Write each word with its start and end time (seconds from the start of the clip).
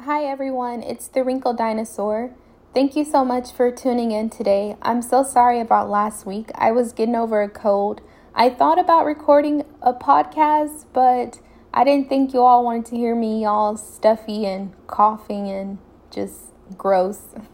Hi 0.00 0.24
everyone, 0.24 0.82
it's 0.82 1.08
the 1.08 1.24
Wrinkle 1.24 1.54
Dinosaur. 1.54 2.34
Thank 2.74 2.94
you 2.94 3.04
so 3.04 3.24
much 3.24 3.52
for 3.52 3.70
tuning 3.70 4.10
in 4.10 4.28
today. 4.28 4.76
I'm 4.82 5.00
so 5.00 5.22
sorry 5.22 5.60
about 5.60 5.88
last 5.88 6.26
week. 6.26 6.50
I 6.56 6.72
was 6.72 6.92
getting 6.92 7.14
over 7.14 7.40
a 7.40 7.48
cold. 7.48 8.02
I 8.34 8.50
thought 8.50 8.78
about 8.78 9.06
recording 9.06 9.64
a 9.80 9.94
podcast, 9.94 10.84
but 10.92 11.40
I 11.72 11.84
didn't 11.84 12.10
think 12.10 12.34
you 12.34 12.42
all 12.42 12.64
wanted 12.64 12.86
to 12.86 12.96
hear 12.96 13.14
me 13.14 13.46
all 13.46 13.78
stuffy 13.78 14.44
and 14.44 14.74
coughing 14.88 15.48
and 15.48 15.78
just 16.10 16.52
gross. 16.76 17.22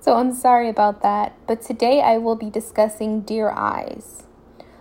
So 0.00 0.14
I'm 0.14 0.32
sorry 0.32 0.70
about 0.70 1.02
that. 1.02 1.36
But 1.46 1.60
today 1.60 2.00
I 2.00 2.16
will 2.16 2.36
be 2.36 2.48
discussing 2.48 3.22
Dear 3.22 3.50
Eyes. 3.50 4.22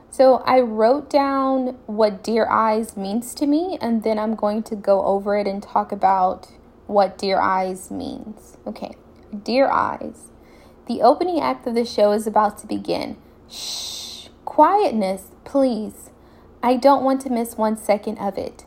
So 0.09 0.37
I 0.45 0.61
wrote 0.61 1.09
down 1.09 1.77
what 1.85 2.23
Dear 2.23 2.47
Eyes 2.47 2.95
means 2.95 3.33
to 3.35 3.45
me, 3.45 3.77
and 3.81 4.03
then 4.03 4.17
I'm 4.17 4.35
going 4.35 4.63
to 4.63 4.75
go 4.75 5.03
over 5.03 5.37
it 5.37 5.47
and 5.47 5.61
talk 5.61 5.91
about 5.91 6.47
what 6.87 7.17
Dear 7.17 7.39
Eyes 7.39 7.91
means. 7.91 8.57
Okay, 8.65 8.95
Dear 9.43 9.69
Eyes. 9.69 10.31
The 10.87 11.01
opening 11.01 11.39
act 11.39 11.67
of 11.67 11.75
the 11.75 11.85
show 11.85 12.11
is 12.13 12.25
about 12.25 12.57
to 12.59 12.67
begin. 12.67 13.17
Shh, 13.49 14.29
quietness, 14.45 15.31
please. 15.43 16.09
I 16.63 16.77
don't 16.77 17.03
want 17.03 17.21
to 17.21 17.29
miss 17.29 17.57
one 17.57 17.77
second 17.77 18.17
of 18.17 18.37
it. 18.37 18.65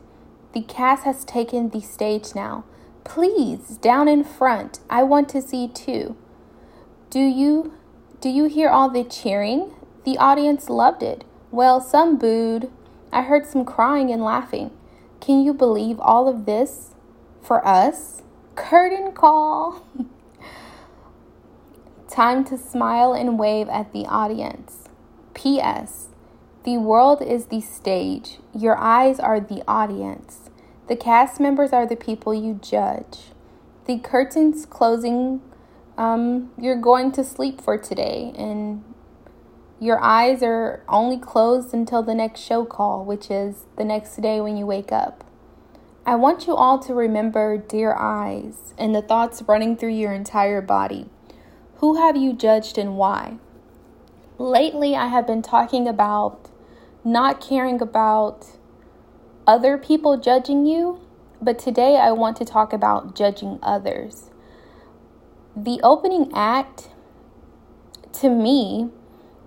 The 0.52 0.62
cast 0.62 1.04
has 1.04 1.24
taken 1.24 1.70
the 1.70 1.80
stage 1.80 2.34
now. 2.34 2.64
Please, 3.04 3.78
down 3.78 4.08
in 4.08 4.22
front. 4.22 4.80
I 4.88 5.02
want 5.02 5.28
to 5.30 5.42
see 5.42 5.68
too. 5.68 6.16
Do 7.08 7.20
you 7.20 7.74
do 8.20 8.28
you 8.28 8.44
hear 8.44 8.68
all 8.68 8.90
the 8.90 9.02
cheering? 9.02 9.72
The 10.04 10.18
audience 10.18 10.68
loved 10.68 11.02
it. 11.02 11.24
Well, 11.50 11.80
some 11.80 12.18
booed. 12.18 12.70
I 13.12 13.22
heard 13.22 13.46
some 13.46 13.64
crying 13.64 14.10
and 14.10 14.22
laughing. 14.22 14.70
Can 15.20 15.42
you 15.42 15.54
believe 15.54 15.98
all 16.00 16.28
of 16.28 16.46
this? 16.46 16.89
For 17.42 17.66
us. 17.66 18.22
Curtain 18.54 19.12
call. 19.12 19.86
Time 22.10 22.44
to 22.44 22.58
smile 22.58 23.12
and 23.12 23.38
wave 23.38 23.68
at 23.68 23.92
the 23.92 24.06
audience. 24.06 24.84
P.S. 25.34 26.08
The 26.64 26.76
world 26.76 27.22
is 27.22 27.46
the 27.46 27.60
stage. 27.60 28.38
Your 28.54 28.76
eyes 28.76 29.18
are 29.18 29.40
the 29.40 29.62
audience. 29.66 30.50
The 30.88 30.96
cast 30.96 31.40
members 31.40 31.72
are 31.72 31.86
the 31.86 31.96
people 31.96 32.34
you 32.34 32.58
judge. 32.60 33.30
The 33.86 33.98
curtains 33.98 34.66
closing, 34.66 35.40
um, 35.96 36.50
you're 36.58 36.76
going 36.80 37.12
to 37.12 37.24
sleep 37.24 37.60
for 37.60 37.78
today, 37.78 38.32
and 38.36 38.84
your 39.78 39.98
eyes 40.00 40.42
are 40.42 40.82
only 40.88 41.16
closed 41.16 41.72
until 41.72 42.02
the 42.02 42.14
next 42.14 42.40
show 42.40 42.64
call, 42.64 43.04
which 43.04 43.30
is 43.30 43.66
the 43.76 43.84
next 43.84 44.20
day 44.20 44.40
when 44.40 44.56
you 44.56 44.66
wake 44.66 44.92
up. 44.92 45.24
I 46.06 46.16
want 46.16 46.46
you 46.46 46.56
all 46.56 46.78
to 46.80 46.94
remember 46.94 47.58
dear 47.58 47.94
eyes 47.94 48.72
and 48.78 48.94
the 48.94 49.02
thoughts 49.02 49.42
running 49.46 49.76
through 49.76 49.90
your 49.90 50.12
entire 50.12 50.62
body. 50.62 51.06
Who 51.76 51.96
have 51.96 52.16
you 52.16 52.32
judged 52.32 52.78
and 52.78 52.96
why? 52.96 53.36
Lately, 54.38 54.96
I 54.96 55.08
have 55.08 55.26
been 55.26 55.42
talking 55.42 55.86
about 55.86 56.50
not 57.04 57.40
caring 57.40 57.82
about 57.82 58.46
other 59.46 59.76
people 59.76 60.16
judging 60.16 60.64
you, 60.64 61.00
but 61.40 61.58
today 61.58 61.96
I 61.98 62.12
want 62.12 62.38
to 62.38 62.46
talk 62.46 62.72
about 62.72 63.14
judging 63.14 63.58
others. 63.62 64.30
The 65.54 65.80
opening 65.82 66.30
act, 66.34 66.88
to 68.14 68.30
me, 68.30 68.88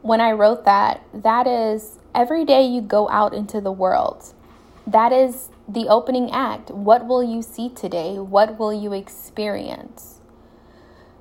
when 0.03 0.21
I 0.21 0.31
wrote 0.31 0.65
that, 0.65 1.03
that 1.13 1.47
is 1.47 1.97
every 2.13 2.45
day 2.45 2.63
you 2.63 2.81
go 2.81 3.09
out 3.09 3.33
into 3.33 3.59
the 3.59 3.71
world. 3.71 4.33
That 4.85 5.11
is 5.11 5.49
the 5.67 5.87
opening 5.87 6.31
act. 6.31 6.71
What 6.71 7.07
will 7.07 7.23
you 7.23 7.41
see 7.41 7.69
today? 7.69 8.19
What 8.19 8.59
will 8.59 8.73
you 8.73 8.93
experience? 8.93 10.19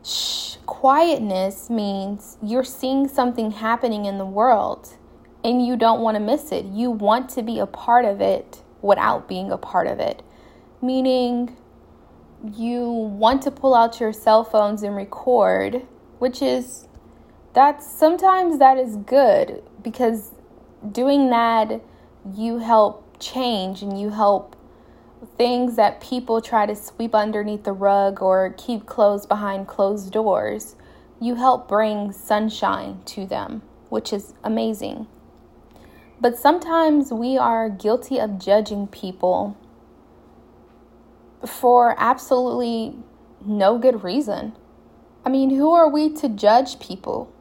Shh, 0.04 0.56
quietness 0.66 1.70
means 1.70 2.38
you're 2.42 2.64
seeing 2.64 3.06
something 3.08 3.52
happening 3.52 4.04
in 4.04 4.18
the 4.18 4.26
world 4.26 4.96
and 5.44 5.64
you 5.64 5.76
don't 5.76 6.00
want 6.00 6.16
to 6.16 6.20
miss 6.20 6.52
it. 6.52 6.64
You 6.66 6.90
want 6.90 7.28
to 7.30 7.42
be 7.42 7.58
a 7.58 7.66
part 7.66 8.04
of 8.04 8.20
it 8.20 8.62
without 8.80 9.28
being 9.28 9.50
a 9.50 9.58
part 9.58 9.86
of 9.86 10.00
it. 10.00 10.22
Meaning, 10.80 11.56
you 12.54 12.90
want 12.90 13.42
to 13.42 13.50
pull 13.50 13.74
out 13.74 14.00
your 14.00 14.12
cell 14.12 14.42
phones 14.42 14.82
and 14.82 14.96
record, 14.96 15.86
which 16.18 16.42
is 16.42 16.88
that's 17.54 17.86
sometimes 17.86 18.58
that 18.58 18.78
is 18.78 18.96
good 18.96 19.62
because 19.82 20.32
doing 20.90 21.30
that 21.30 21.80
you 22.34 22.58
help 22.58 23.01
change 23.22 23.80
and 23.80 23.98
you 23.98 24.10
help 24.10 24.56
things 25.38 25.76
that 25.76 26.00
people 26.00 26.40
try 26.40 26.66
to 26.66 26.74
sweep 26.74 27.14
underneath 27.14 27.64
the 27.64 27.72
rug 27.72 28.20
or 28.20 28.54
keep 28.58 28.86
closed 28.86 29.28
behind 29.28 29.68
closed 29.68 30.12
doors, 30.12 30.76
you 31.20 31.36
help 31.36 31.68
bring 31.68 32.12
sunshine 32.12 33.00
to 33.06 33.24
them, 33.24 33.62
which 33.88 34.12
is 34.12 34.34
amazing. 34.42 35.06
But 36.20 36.38
sometimes 36.38 37.12
we 37.12 37.38
are 37.38 37.68
guilty 37.68 38.18
of 38.18 38.38
judging 38.38 38.86
people 38.86 39.56
for 41.46 41.94
absolutely 41.98 42.96
no 43.44 43.78
good 43.78 44.04
reason. 44.04 44.52
I 45.24 45.28
mean, 45.28 45.50
who 45.50 45.72
are 45.72 45.88
we 45.88 46.12
to 46.14 46.28
judge 46.28 46.78
people? 46.80 47.32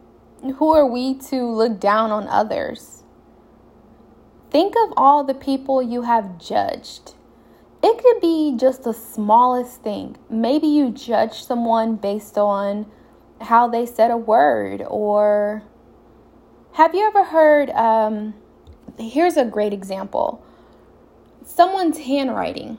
Who 0.58 0.74
are 0.74 0.86
we 0.86 1.16
to 1.30 1.44
look 1.46 1.80
down 1.80 2.12
on 2.12 2.28
others? 2.28 3.01
Think 4.52 4.76
of 4.84 4.94
all 4.98 5.24
the 5.24 5.34
people 5.34 5.82
you 5.82 6.02
have 6.02 6.38
judged. 6.38 7.14
It 7.82 8.04
could 8.04 8.20
be 8.20 8.58
just 8.58 8.84
the 8.84 8.94
smallest 8.94 9.82
thing. 9.82 10.18
Maybe 10.30 10.68
you 10.68 10.92
judge 10.92 11.42
someone 11.42 11.96
based 11.96 12.38
on 12.38 12.92
how 13.40 13.70
they 13.70 13.86
said 13.86 14.12
a 14.12 14.18
word, 14.18 14.84
or 14.86 15.64
have 16.74 16.94
you 16.94 17.08
ever 17.08 17.24
heard? 17.24 17.70
Um, 17.70 18.34
here's 19.00 19.38
a 19.38 19.46
great 19.46 19.72
example 19.72 20.44
someone's 21.46 22.00
handwriting. 22.00 22.78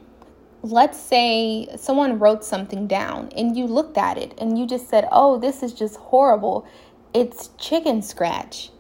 Let's 0.62 1.00
say 1.00 1.68
someone 1.76 2.18
wrote 2.18 2.44
something 2.44 2.86
down 2.86 3.30
and 3.36 3.56
you 3.56 3.66
looked 3.66 3.96
at 3.96 4.18
it 4.18 4.34
and 4.38 4.58
you 4.58 4.66
just 4.66 4.88
said, 4.88 5.08
Oh, 5.10 5.38
this 5.38 5.62
is 5.62 5.72
just 5.72 5.96
horrible. 5.96 6.66
It's 7.14 7.48
chicken 7.58 8.02
scratch. 8.02 8.70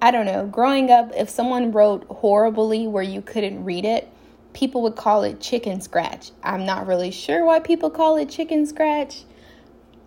I 0.00 0.12
don't 0.12 0.26
know, 0.26 0.46
growing 0.46 0.90
up, 0.90 1.12
if 1.16 1.28
someone 1.28 1.72
wrote 1.72 2.04
horribly 2.08 2.86
where 2.86 3.02
you 3.02 3.20
couldn't 3.20 3.64
read 3.64 3.84
it, 3.84 4.08
people 4.52 4.82
would 4.82 4.94
call 4.94 5.24
it 5.24 5.40
chicken 5.40 5.80
scratch. 5.80 6.30
I'm 6.42 6.64
not 6.64 6.86
really 6.86 7.10
sure 7.10 7.44
why 7.44 7.58
people 7.58 7.90
call 7.90 8.16
it 8.16 8.28
chicken 8.28 8.64
scratch. 8.64 9.24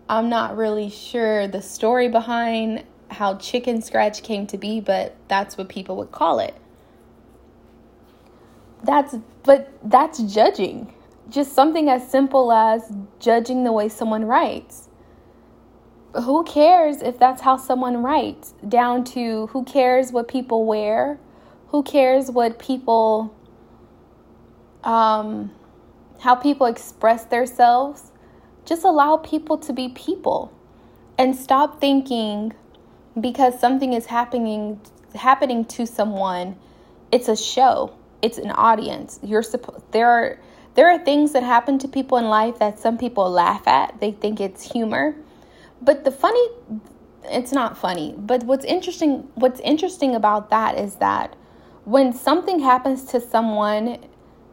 I'm 0.07 0.29
not 0.29 0.55
really 0.55 0.89
sure 0.89 1.47
the 1.47 1.61
story 1.61 2.07
behind 2.07 2.85
how 3.09 3.35
chicken 3.35 3.81
scratch 3.81 4.23
came 4.23 4.47
to 4.47 4.57
be, 4.57 4.79
but 4.79 5.15
that's 5.27 5.57
what 5.57 5.67
people 5.67 5.97
would 5.97 6.11
call 6.11 6.39
it. 6.39 6.55
That's 8.83 9.15
but 9.43 9.71
that's 9.83 10.19
judging. 10.19 10.93
Just 11.29 11.53
something 11.53 11.89
as 11.89 12.09
simple 12.09 12.51
as 12.51 12.91
judging 13.19 13.63
the 13.63 13.71
way 13.71 13.89
someone 13.89 14.25
writes 14.25 14.80
who 16.13 16.43
cares 16.43 17.01
if 17.01 17.17
that's 17.17 17.41
how 17.41 17.57
someone 17.57 18.03
writes? 18.03 18.53
Down 18.67 19.03
to 19.05 19.47
who 19.47 19.63
cares 19.63 20.11
what 20.11 20.27
people 20.27 20.65
wear? 20.65 21.19
Who 21.69 21.83
cares 21.83 22.29
what 22.29 22.59
people, 22.59 23.33
um, 24.83 25.51
how 26.19 26.35
people 26.35 26.67
express 26.67 27.25
themselves? 27.25 28.11
Just 28.65 28.83
allow 28.83 29.17
people 29.17 29.57
to 29.59 29.73
be 29.73 29.89
people 29.89 30.51
and 31.17 31.35
stop 31.35 31.79
thinking 31.79 32.53
because 33.19 33.59
something 33.59 33.93
is 33.93 34.07
happening 34.07 34.79
happening 35.13 35.65
to 35.65 35.85
someone 35.85 36.55
it's 37.11 37.27
a 37.27 37.35
show 37.35 37.93
it's 38.21 38.37
an 38.37 38.49
audience 38.51 39.19
you're 39.21 39.43
supposed 39.43 39.83
there 39.91 40.09
are 40.09 40.39
there 40.75 40.89
are 40.89 40.97
things 40.97 41.33
that 41.33 41.43
happen 41.43 41.77
to 41.77 41.87
people 41.87 42.17
in 42.17 42.25
life 42.25 42.57
that 42.59 42.79
some 42.79 42.97
people 42.97 43.29
laugh 43.29 43.67
at 43.67 43.99
they 43.99 44.11
think 44.11 44.39
it's 44.39 44.71
humor 44.71 45.13
but 45.81 46.03
the 46.03 46.11
funny 46.11 46.47
it's 47.25 47.51
not 47.51 47.77
funny, 47.77 48.15
but 48.17 48.43
what's 48.43 48.65
interesting 48.65 49.27
what's 49.35 49.59
interesting 49.61 50.15
about 50.15 50.49
that 50.49 50.77
is 50.77 50.95
that 50.95 51.35
when 51.85 52.13
something 52.13 52.59
happens 52.59 53.03
to 53.05 53.19
someone, 53.19 53.97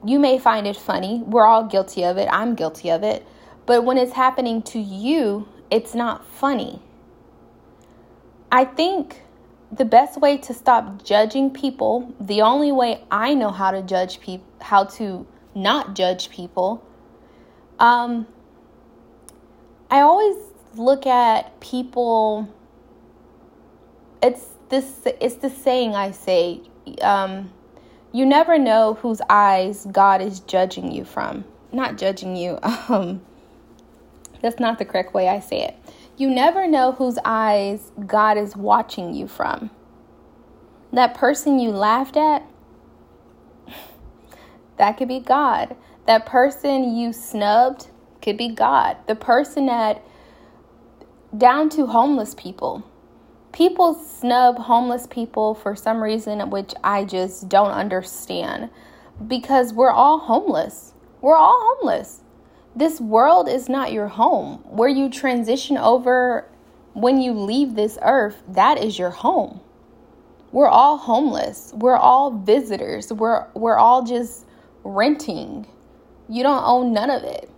you 0.05 0.19
may 0.19 0.39
find 0.39 0.67
it 0.67 0.77
funny. 0.77 1.23
We're 1.27 1.47
all 1.47 1.65
guilty 1.65 2.05
of 2.05 2.17
it. 2.17 2.29
I'm 2.31 2.55
guilty 2.55 2.91
of 2.91 3.03
it. 3.03 3.27
But 3.67 3.85
when 3.85 3.99
it's 3.99 4.13
happening 4.13 4.63
to 4.63 4.79
you, 4.79 5.49
it's 5.71 5.95
not 5.95 6.27
funny. 6.27 6.81
I 8.51 8.65
think 8.65 9.23
the 9.71 9.85
best 9.85 10.19
way 10.19 10.39
to 10.39 10.55
stop 10.55 11.05
judging 11.05 11.51
people, 11.51 12.15
the 12.19 12.41
only 12.41 12.73
way 12.73 13.05
I 13.11 13.35
know 13.35 13.51
how 13.51 13.71
to 13.71 13.83
judge 13.83 14.21
people, 14.21 14.47
how 14.63 14.85
to 14.85 15.27
not 15.55 15.95
judge 15.95 16.31
people, 16.31 16.83
um, 17.79 18.27
I 19.91 20.01
always 20.01 20.37
look 20.75 21.07
at 21.07 21.59
people 21.61 22.49
it's 24.23 24.47
this 24.69 25.03
it's 25.21 25.37
the 25.37 25.51
saying 25.51 25.95
I 25.95 26.11
say 26.11 26.61
um, 27.03 27.51
you 28.13 28.25
never 28.27 28.59
know 28.59 28.95
whose 28.95 29.21
eyes 29.29 29.87
God 29.93 30.21
is 30.21 30.41
judging 30.41 30.91
you 30.93 31.05
from. 31.05 31.45
not 31.73 31.99
judging 31.99 32.37
you. 32.37 32.59
Um, 32.89 33.21
that's 34.41 34.61
not 34.61 34.79
the 34.79 34.85
correct 34.85 35.15
way 35.15 35.29
I 35.29 35.41
say 35.41 35.63
it. 35.63 35.77
You 36.17 36.31
never 36.31 36.67
know 36.67 36.93
whose 36.93 37.19
eyes 37.25 37.91
God 38.07 38.39
is 38.39 38.57
watching 38.57 39.13
you 39.13 39.27
from. 39.27 39.71
That 40.93 41.15
person 41.15 41.59
you 41.59 41.71
laughed 41.71 42.17
at, 42.17 42.45
that 44.77 44.93
could 44.97 45.09
be 45.09 45.21
God. 45.21 45.77
That 46.07 46.25
person 46.25 46.97
you 46.97 47.13
snubbed 47.13 47.89
could 48.23 48.37
be 48.37 48.49
God. 48.49 48.97
The 49.07 49.17
person 49.17 49.67
that, 49.67 50.03
down 51.37 51.69
to 51.71 51.87
homeless 51.87 52.35
people. 52.35 52.85
People 53.53 53.95
snub 53.95 54.59
homeless 54.59 55.07
people 55.07 55.55
for 55.55 55.75
some 55.75 56.03
reason, 56.03 56.51
which 56.51 56.75
I 56.83 57.05
just 57.05 57.49
don't 57.49 57.71
understand. 57.71 58.71
Because 59.27 59.73
we're 59.73 59.91
all 59.91 60.19
homeless. 60.19 60.93
We're 61.21 61.37
all 61.37 61.59
homeless. 61.61 62.21
This 62.77 63.01
world 63.01 63.49
is 63.49 63.69
not 63.69 63.93
your 63.93 64.09
home. 64.09 64.59
Where 64.65 64.89
you 64.89 65.11
transition 65.11 65.77
over 65.77 66.49
when 66.93 67.21
you 67.21 67.33
leave 67.33 67.75
this 67.75 67.99
earth, 68.03 68.43
that 68.49 68.79
is 68.79 68.99
your 68.99 69.11
home. 69.11 69.61
We're 70.53 70.69
all 70.69 70.97
homeless. 70.97 71.73
We're 71.75 71.97
all 71.97 72.31
visitors. 72.31 73.13
We're 73.13 73.47
we're 73.55 73.77
all 73.77 74.03
just 74.05 74.47
renting. 74.83 75.67
You 76.29 76.43
don't 76.43 76.65
own 76.65 76.93
none 76.93 77.11
of 77.11 77.23
it. 77.23 77.51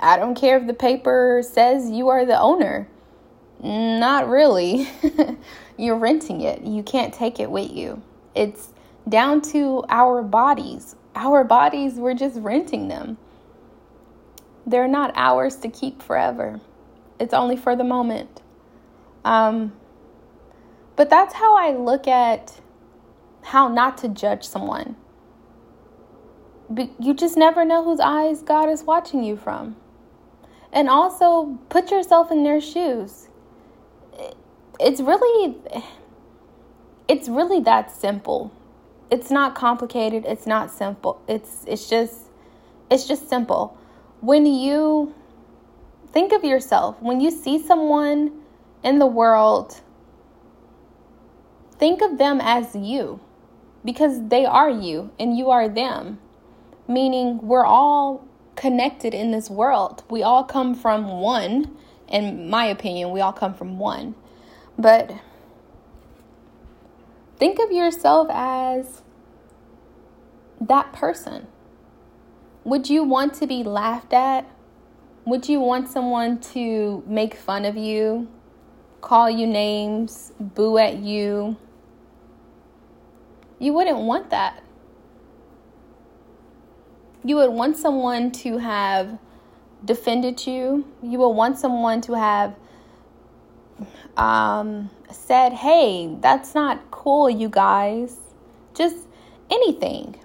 I 0.00 0.16
don't 0.16 0.34
care 0.34 0.58
if 0.58 0.66
the 0.66 0.74
paper 0.74 1.42
says 1.44 1.90
you 1.90 2.08
are 2.08 2.24
the 2.24 2.40
owner. 2.40 2.88
Not 3.62 4.28
really. 4.28 4.88
You're 5.76 5.96
renting 5.96 6.40
it. 6.40 6.62
You 6.62 6.82
can't 6.82 7.14
take 7.14 7.38
it 7.38 7.50
with 7.50 7.70
you. 7.70 8.02
It's 8.34 8.70
down 9.08 9.40
to 9.52 9.84
our 9.88 10.22
bodies. 10.22 10.96
Our 11.14 11.44
bodies, 11.44 11.94
we're 11.94 12.14
just 12.14 12.40
renting 12.40 12.88
them. 12.88 13.18
They're 14.66 14.88
not 14.88 15.12
ours 15.14 15.56
to 15.56 15.68
keep 15.68 16.02
forever. 16.02 16.60
It's 17.18 17.34
only 17.34 17.56
for 17.56 17.76
the 17.76 17.84
moment. 17.84 18.42
Um, 19.24 19.72
but 20.96 21.08
that's 21.08 21.34
how 21.34 21.56
I 21.56 21.72
look 21.72 22.08
at 22.08 22.60
how 23.42 23.68
not 23.68 23.98
to 23.98 24.08
judge 24.08 24.44
someone. 24.44 24.96
But 26.68 26.90
you 26.98 27.14
just 27.14 27.36
never 27.36 27.64
know 27.64 27.84
whose 27.84 28.00
eyes 28.00 28.42
God 28.42 28.68
is 28.68 28.82
watching 28.84 29.22
you 29.22 29.36
from. 29.36 29.76
And 30.72 30.88
also 30.88 31.58
put 31.68 31.90
yourself 31.90 32.32
in 32.32 32.44
their 32.44 32.60
shoes. 32.60 33.28
It's 34.82 35.00
really 35.00 35.56
it's 37.08 37.28
really 37.28 37.60
that 37.60 37.90
simple. 37.90 38.52
It's 39.10 39.30
not 39.30 39.54
complicated, 39.54 40.24
it's 40.26 40.46
not 40.46 40.70
simple. 40.70 41.22
It's 41.28 41.64
it's 41.66 41.88
just 41.88 42.30
it's 42.90 43.06
just 43.06 43.28
simple. 43.28 43.78
When 44.20 44.46
you 44.46 45.14
think 46.12 46.32
of 46.32 46.44
yourself, 46.44 47.00
when 47.00 47.20
you 47.20 47.30
see 47.30 47.62
someone 47.62 48.32
in 48.82 48.98
the 48.98 49.06
world, 49.06 49.80
think 51.78 52.02
of 52.02 52.18
them 52.18 52.40
as 52.42 52.74
you 52.74 53.20
because 53.84 54.28
they 54.28 54.44
are 54.44 54.70
you 54.70 55.10
and 55.18 55.36
you 55.36 55.50
are 55.50 55.68
them. 55.68 56.18
Meaning, 56.88 57.38
we're 57.42 57.64
all 57.64 58.26
connected 58.56 59.14
in 59.14 59.30
this 59.30 59.48
world. 59.48 60.02
We 60.10 60.22
all 60.22 60.44
come 60.44 60.74
from 60.74 61.20
one. 61.20 61.76
In 62.08 62.50
my 62.50 62.66
opinion, 62.66 63.12
we 63.12 63.20
all 63.20 63.32
come 63.32 63.54
from 63.54 63.78
one. 63.78 64.14
But 64.78 65.12
think 67.36 67.58
of 67.58 67.70
yourself 67.70 68.28
as 68.30 69.02
that 70.60 70.92
person. 70.92 71.46
Would 72.64 72.88
you 72.88 73.02
want 73.04 73.34
to 73.34 73.46
be 73.46 73.62
laughed 73.62 74.12
at? 74.12 74.48
Would 75.24 75.48
you 75.48 75.60
want 75.60 75.88
someone 75.88 76.40
to 76.52 77.02
make 77.06 77.34
fun 77.34 77.64
of 77.64 77.76
you, 77.76 78.28
call 79.00 79.30
you 79.30 79.46
names, 79.46 80.32
boo 80.40 80.78
at 80.78 80.98
you? 80.98 81.56
You 83.58 83.72
wouldn't 83.72 83.98
want 83.98 84.30
that 84.30 84.62
you 87.24 87.36
would 87.36 87.50
want 87.50 87.76
someone 87.76 88.32
to 88.32 88.58
have 88.58 89.18
defended 89.84 90.46
you. 90.46 90.84
You 91.02 91.18
would 91.18 91.30
want 91.30 91.58
someone 91.58 92.00
to 92.02 92.14
have 92.14 92.54
um, 94.16 94.90
said, 95.10 95.52
hey, 95.52 96.16
that's 96.20 96.54
not 96.54 96.90
cool, 96.90 97.28
you 97.30 97.48
guys. 97.48 98.16
Just 98.74 99.06
anything. 99.50 100.16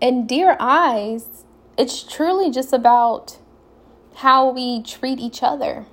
In 0.00 0.26
Dear 0.26 0.56
Eyes, 0.58 1.44
it's 1.76 2.02
truly 2.02 2.50
just 2.50 2.72
about 2.72 3.38
how 4.16 4.50
we 4.50 4.82
treat 4.82 5.18
each 5.18 5.42
other. 5.42 5.86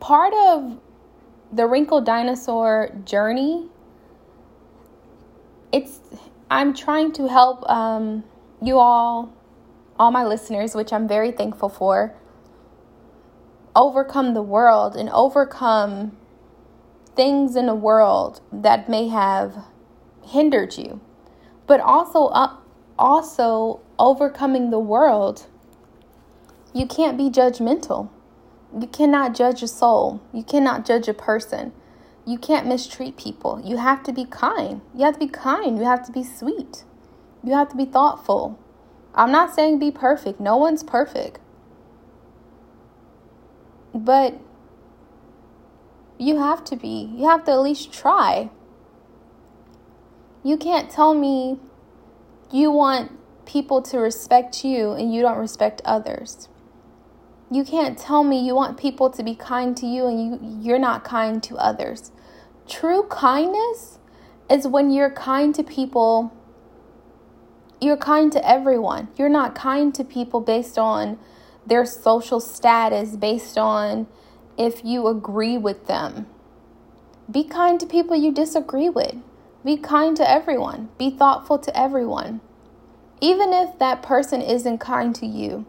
Part 0.00 0.34
of 0.34 0.78
the 1.52 1.66
wrinkle 1.66 2.00
dinosaur 2.00 2.90
journey, 3.04 3.68
it's 5.72 6.00
I'm 6.50 6.74
trying 6.74 7.12
to 7.12 7.28
help 7.28 7.68
um, 7.70 8.24
you 8.60 8.78
all, 8.78 9.32
all 9.98 10.10
my 10.10 10.24
listeners, 10.24 10.74
which 10.74 10.92
I'm 10.92 11.08
very 11.08 11.32
thankful 11.32 11.68
for, 11.68 12.14
overcome 13.76 14.34
the 14.34 14.42
world 14.42 14.96
and 14.96 15.08
overcome 15.10 16.16
things 17.16 17.56
in 17.56 17.66
the 17.66 17.74
world 17.74 18.40
that 18.52 18.88
may 18.88 19.08
have 19.08 19.56
hindered 20.24 20.76
you. 20.76 21.00
But 21.66 21.80
also, 21.80 22.26
uh, 22.26 22.56
also 22.98 23.80
overcoming 23.98 24.70
the 24.70 24.78
world, 24.78 25.46
you 26.72 26.86
can't 26.86 27.16
be 27.16 27.30
judgmental. 27.30 28.10
You 28.78 28.86
cannot 28.88 29.34
judge 29.34 29.62
a 29.62 29.68
soul. 29.68 30.20
You 30.32 30.42
cannot 30.42 30.84
judge 30.84 31.08
a 31.08 31.14
person 31.14 31.72
you 32.26 32.38
can't 32.38 32.66
mistreat 32.66 33.16
people. 33.16 33.60
You 33.64 33.76
have 33.76 34.02
to 34.04 34.12
be 34.12 34.24
kind. 34.24 34.80
You 34.94 35.04
have 35.04 35.14
to 35.14 35.20
be 35.20 35.28
kind. 35.28 35.78
You 35.78 35.84
have 35.84 36.04
to 36.06 36.12
be 36.12 36.24
sweet. 36.24 36.84
You 37.42 37.52
have 37.52 37.68
to 37.70 37.76
be 37.76 37.84
thoughtful. 37.84 38.58
I'm 39.14 39.30
not 39.30 39.54
saying 39.54 39.78
be 39.78 39.90
perfect. 39.90 40.40
No 40.40 40.56
one's 40.56 40.82
perfect. 40.82 41.38
But 43.94 44.40
you 46.18 46.38
have 46.38 46.64
to 46.64 46.76
be. 46.76 47.12
You 47.16 47.28
have 47.28 47.44
to 47.44 47.52
at 47.52 47.60
least 47.60 47.92
try. 47.92 48.50
You 50.42 50.56
can't 50.56 50.90
tell 50.90 51.14
me 51.14 51.58
you 52.50 52.70
want 52.70 53.12
people 53.46 53.82
to 53.82 53.98
respect 53.98 54.64
you 54.64 54.92
and 54.92 55.14
you 55.14 55.22
don't 55.22 55.38
respect 55.38 55.80
others. 55.84 56.48
You 57.50 57.64
can't 57.64 57.98
tell 57.98 58.24
me 58.24 58.44
you 58.44 58.54
want 58.54 58.78
people 58.78 59.10
to 59.10 59.22
be 59.22 59.34
kind 59.34 59.76
to 59.76 59.86
you 59.86 60.06
and 60.06 60.20
you 60.20 60.58
you're 60.60 60.78
not 60.78 61.04
kind 61.04 61.42
to 61.44 61.56
others. 61.56 62.10
True 62.68 63.04
kindness 63.04 63.98
is 64.50 64.66
when 64.66 64.90
you're 64.90 65.10
kind 65.10 65.54
to 65.54 65.62
people 65.62 66.32
you're 67.80 67.96
kind 67.96 68.32
to 68.32 68.48
everyone. 68.48 69.08
You're 69.16 69.28
not 69.28 69.54
kind 69.54 69.94
to 69.94 70.04
people 70.04 70.40
based 70.40 70.78
on 70.78 71.18
their 71.66 71.84
social 71.84 72.40
status, 72.40 73.16
based 73.16 73.58
on 73.58 74.06
if 74.56 74.84
you 74.84 75.06
agree 75.06 75.58
with 75.58 75.86
them. 75.86 76.26
Be 77.30 77.44
kind 77.44 77.80
to 77.80 77.86
people 77.86 78.16
you 78.16 78.32
disagree 78.32 78.88
with. 78.88 79.16
Be 79.64 79.76
kind 79.76 80.16
to 80.18 80.30
everyone. 80.30 80.90
Be 80.98 81.10
thoughtful 81.10 81.58
to 81.58 81.78
everyone. 81.78 82.40
Even 83.20 83.52
if 83.52 83.78
that 83.78 84.02
person 84.02 84.42
isn't 84.42 84.78
kind 84.78 85.14
to 85.14 85.26
you, 85.26 85.64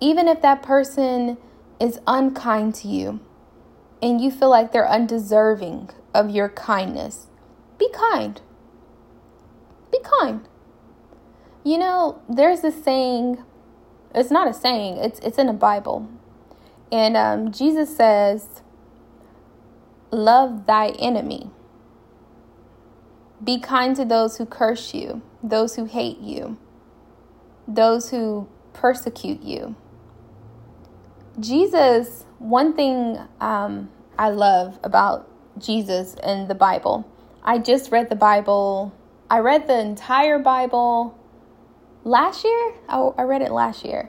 even 0.00 0.26
if 0.26 0.42
that 0.42 0.62
person 0.62 1.38
is 1.80 2.00
unkind 2.06 2.74
to 2.74 2.88
you 2.88 3.20
and 4.02 4.20
you 4.20 4.30
feel 4.30 4.50
like 4.50 4.72
they're 4.72 4.88
undeserving 4.88 5.90
of 6.12 6.30
your 6.30 6.48
kindness, 6.48 7.28
be 7.78 7.88
kind. 7.90 8.40
Be 9.92 10.00
kind. 10.20 10.48
You 11.62 11.78
know, 11.78 12.20
there's 12.28 12.64
a 12.64 12.72
saying, 12.72 13.42
it's 14.16 14.30
not 14.30 14.48
a 14.48 14.54
saying, 14.54 14.96
it's, 14.96 15.18
it's 15.20 15.38
in 15.38 15.46
the 15.46 15.52
Bible. 15.52 16.08
And 16.90 17.16
um, 17.16 17.52
Jesus 17.52 17.94
says, 17.94 18.62
Love 20.10 20.66
thy 20.66 20.88
enemy. 20.98 21.50
Be 23.44 23.60
kind 23.60 23.94
to 23.96 24.04
those 24.04 24.38
who 24.38 24.46
curse 24.46 24.94
you, 24.94 25.20
those 25.42 25.76
who 25.76 25.84
hate 25.84 26.20
you, 26.20 26.56
those 27.68 28.10
who 28.10 28.48
persecute 28.72 29.42
you. 29.42 29.76
Jesus, 31.38 32.24
one 32.38 32.72
thing 32.74 33.18
um, 33.40 33.90
I 34.18 34.30
love 34.30 34.78
about 34.82 35.28
Jesus 35.58 36.14
and 36.22 36.48
the 36.48 36.54
Bible. 36.54 37.06
I 37.44 37.58
just 37.58 37.92
read 37.92 38.08
the 38.08 38.16
Bible. 38.16 38.94
I 39.30 39.40
read 39.40 39.66
the 39.66 39.78
entire 39.78 40.38
Bible 40.38 41.18
last 42.06 42.44
year. 42.44 42.74
Oh, 42.88 43.14
I 43.18 43.22
read 43.22 43.42
it 43.42 43.50
last 43.50 43.84
year. 43.84 44.08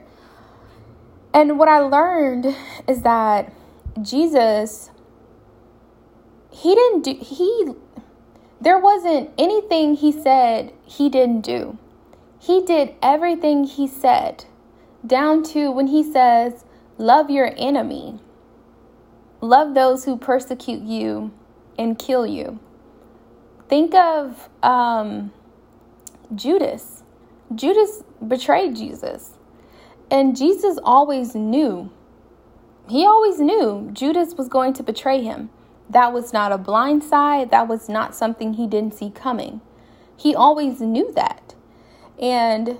And 1.34 1.58
what 1.58 1.68
I 1.68 1.80
learned 1.80 2.54
is 2.86 3.02
that 3.02 3.52
Jesus 4.00 4.90
he 6.50 6.74
didn't 6.74 7.02
do 7.02 7.14
he 7.20 7.74
there 8.60 8.78
wasn't 8.78 9.30
anything 9.36 9.94
he 9.94 10.10
said 10.10 10.72
he 10.84 11.08
didn't 11.08 11.42
do. 11.42 11.76
He 12.40 12.62
did 12.62 12.94
everything 13.02 13.64
he 13.64 13.86
said, 13.86 14.44
down 15.06 15.42
to 15.44 15.70
when 15.70 15.88
he 15.88 16.02
says, 16.02 16.64
Love 16.96 17.30
your 17.30 17.52
enemy, 17.56 18.20
love 19.40 19.74
those 19.74 20.04
who 20.04 20.16
persecute 20.16 20.82
you 20.82 21.32
and 21.78 21.98
kill 21.98 22.26
you. 22.26 22.58
Think 23.68 23.94
of 23.94 24.48
um, 24.62 25.32
Judas. 26.34 26.97
Judas 27.54 28.02
betrayed 28.26 28.76
Jesus. 28.76 29.34
And 30.10 30.36
Jesus 30.36 30.78
always 30.82 31.34
knew. 31.34 31.90
He 32.88 33.06
always 33.06 33.40
knew 33.40 33.90
Judas 33.92 34.34
was 34.34 34.48
going 34.48 34.72
to 34.74 34.82
betray 34.82 35.22
him. 35.22 35.50
That 35.90 36.12
was 36.12 36.32
not 36.32 36.52
a 36.52 36.58
blind 36.58 37.04
side. 37.04 37.50
That 37.50 37.68
was 37.68 37.88
not 37.88 38.14
something 38.14 38.54
he 38.54 38.66
didn't 38.66 38.94
see 38.94 39.10
coming. 39.10 39.60
He 40.16 40.34
always 40.34 40.80
knew 40.80 41.12
that. 41.12 41.54
And 42.20 42.78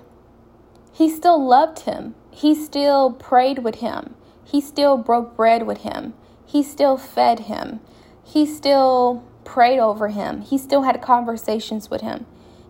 he 0.92 1.08
still 1.08 1.42
loved 1.42 1.80
him. 1.80 2.14
He 2.30 2.54
still 2.54 3.12
prayed 3.12 3.60
with 3.60 3.76
him. 3.76 4.14
He 4.44 4.60
still 4.60 4.96
broke 4.96 5.37
bread 5.37 5.66
with 5.66 5.78
him. 5.78 6.14
He 6.44 6.62
still 6.62 6.96
fed 6.96 7.40
him. 7.40 7.80
He 8.25 8.46
still 8.46 9.25
prayed 9.44 9.78
over 9.78 10.08
him. 10.08 10.40
He 10.42 10.58
still 10.58 10.82
had 10.82 11.00
conversations 11.00 11.90
with 11.90 12.00
him. 12.00 12.26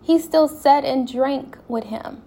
He 0.08 0.18
still 0.18 0.48
sat 0.48 0.86
and 0.86 1.06
drank 1.06 1.58
with 1.68 1.84
him. 1.84 2.22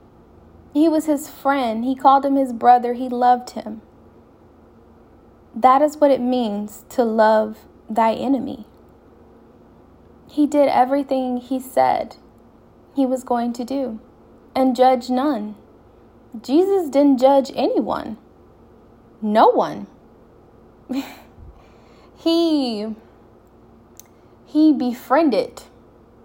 He 0.71 0.87
was 0.87 1.07
his 1.07 1.27
friend. 1.27 1.83
He 1.83 1.95
called 1.95 2.23
him 2.23 2.35
his 2.35 2.53
brother. 2.53 2.93
He 2.93 3.09
loved 3.09 3.49
him. 3.49 3.81
That 5.55 5.81
is 5.81 5.97
what 5.97 6.11
it 6.11 6.21
means 6.21 6.85
to 6.89 7.03
love 7.03 7.57
thy 7.89 8.13
enemy. 8.13 8.67
He 10.29 10.45
did 10.45 10.69
everything 10.69 11.37
he 11.37 11.59
said 11.59 12.17
he 12.95 13.07
was 13.07 13.23
going 13.23 13.51
to 13.53 13.65
do 13.65 13.99
and 14.55 14.75
judge 14.75 15.09
none. 15.09 15.55
Jesus 16.39 16.87
didn't 16.87 17.17
judge 17.17 17.51
anyone, 17.55 18.19
no 19.23 19.47
one. 19.47 19.87
he 22.15 22.95
he 24.45 24.71
befriended 24.71 25.63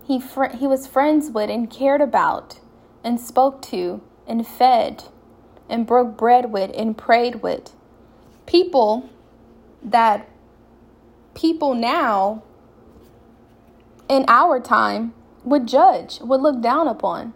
he 0.06 0.20
fr- 0.20 0.56
he 0.56 0.66
was 0.66 0.86
friends 0.86 1.30
with 1.30 1.50
and 1.50 1.70
cared 1.70 2.00
about 2.00 2.60
and 3.02 3.20
spoke 3.20 3.60
to 3.62 4.00
and 4.26 4.46
fed 4.46 5.04
and 5.68 5.86
broke 5.86 6.16
bread 6.16 6.52
with 6.52 6.70
and 6.74 6.96
prayed 6.96 7.42
with 7.42 7.72
people 8.46 9.08
that 9.82 10.28
people 11.34 11.74
now 11.74 12.42
in 14.08 14.24
our 14.28 14.60
time 14.60 15.12
would 15.44 15.66
judge, 15.66 16.20
would 16.20 16.40
look 16.40 16.60
down 16.60 16.88
upon. 16.88 17.34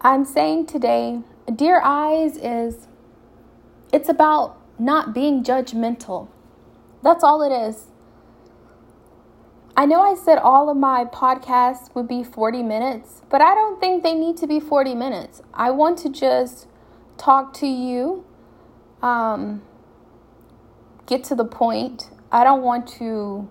I'm 0.00 0.24
saying 0.24 0.66
today, 0.66 1.20
Dear 1.54 1.80
Eyes 1.84 2.36
is 2.36 2.88
it's 3.92 4.08
about 4.08 4.56
not 4.78 5.12
being 5.14 5.44
judgmental. 5.44 6.28
That's 7.02 7.22
all 7.24 7.42
it 7.42 7.52
is. 7.54 7.89
I 9.76 9.86
know 9.86 10.00
I 10.00 10.14
said 10.14 10.38
all 10.38 10.68
of 10.68 10.76
my 10.76 11.04
podcasts 11.04 11.94
would 11.94 12.08
be 12.08 12.24
40 12.24 12.62
minutes, 12.62 13.22
but 13.30 13.40
I 13.40 13.54
don't 13.54 13.80
think 13.80 14.02
they 14.02 14.14
need 14.14 14.36
to 14.38 14.46
be 14.46 14.60
40 14.60 14.94
minutes. 14.94 15.42
I 15.54 15.70
want 15.70 15.98
to 16.00 16.10
just 16.10 16.66
talk 17.16 17.52
to 17.54 17.66
you, 17.66 18.24
um, 19.00 19.62
get 21.06 21.22
to 21.24 21.34
the 21.34 21.44
point. 21.44 22.10
I 22.32 22.44
don't 22.44 22.62
want 22.62 22.88
to 22.98 23.48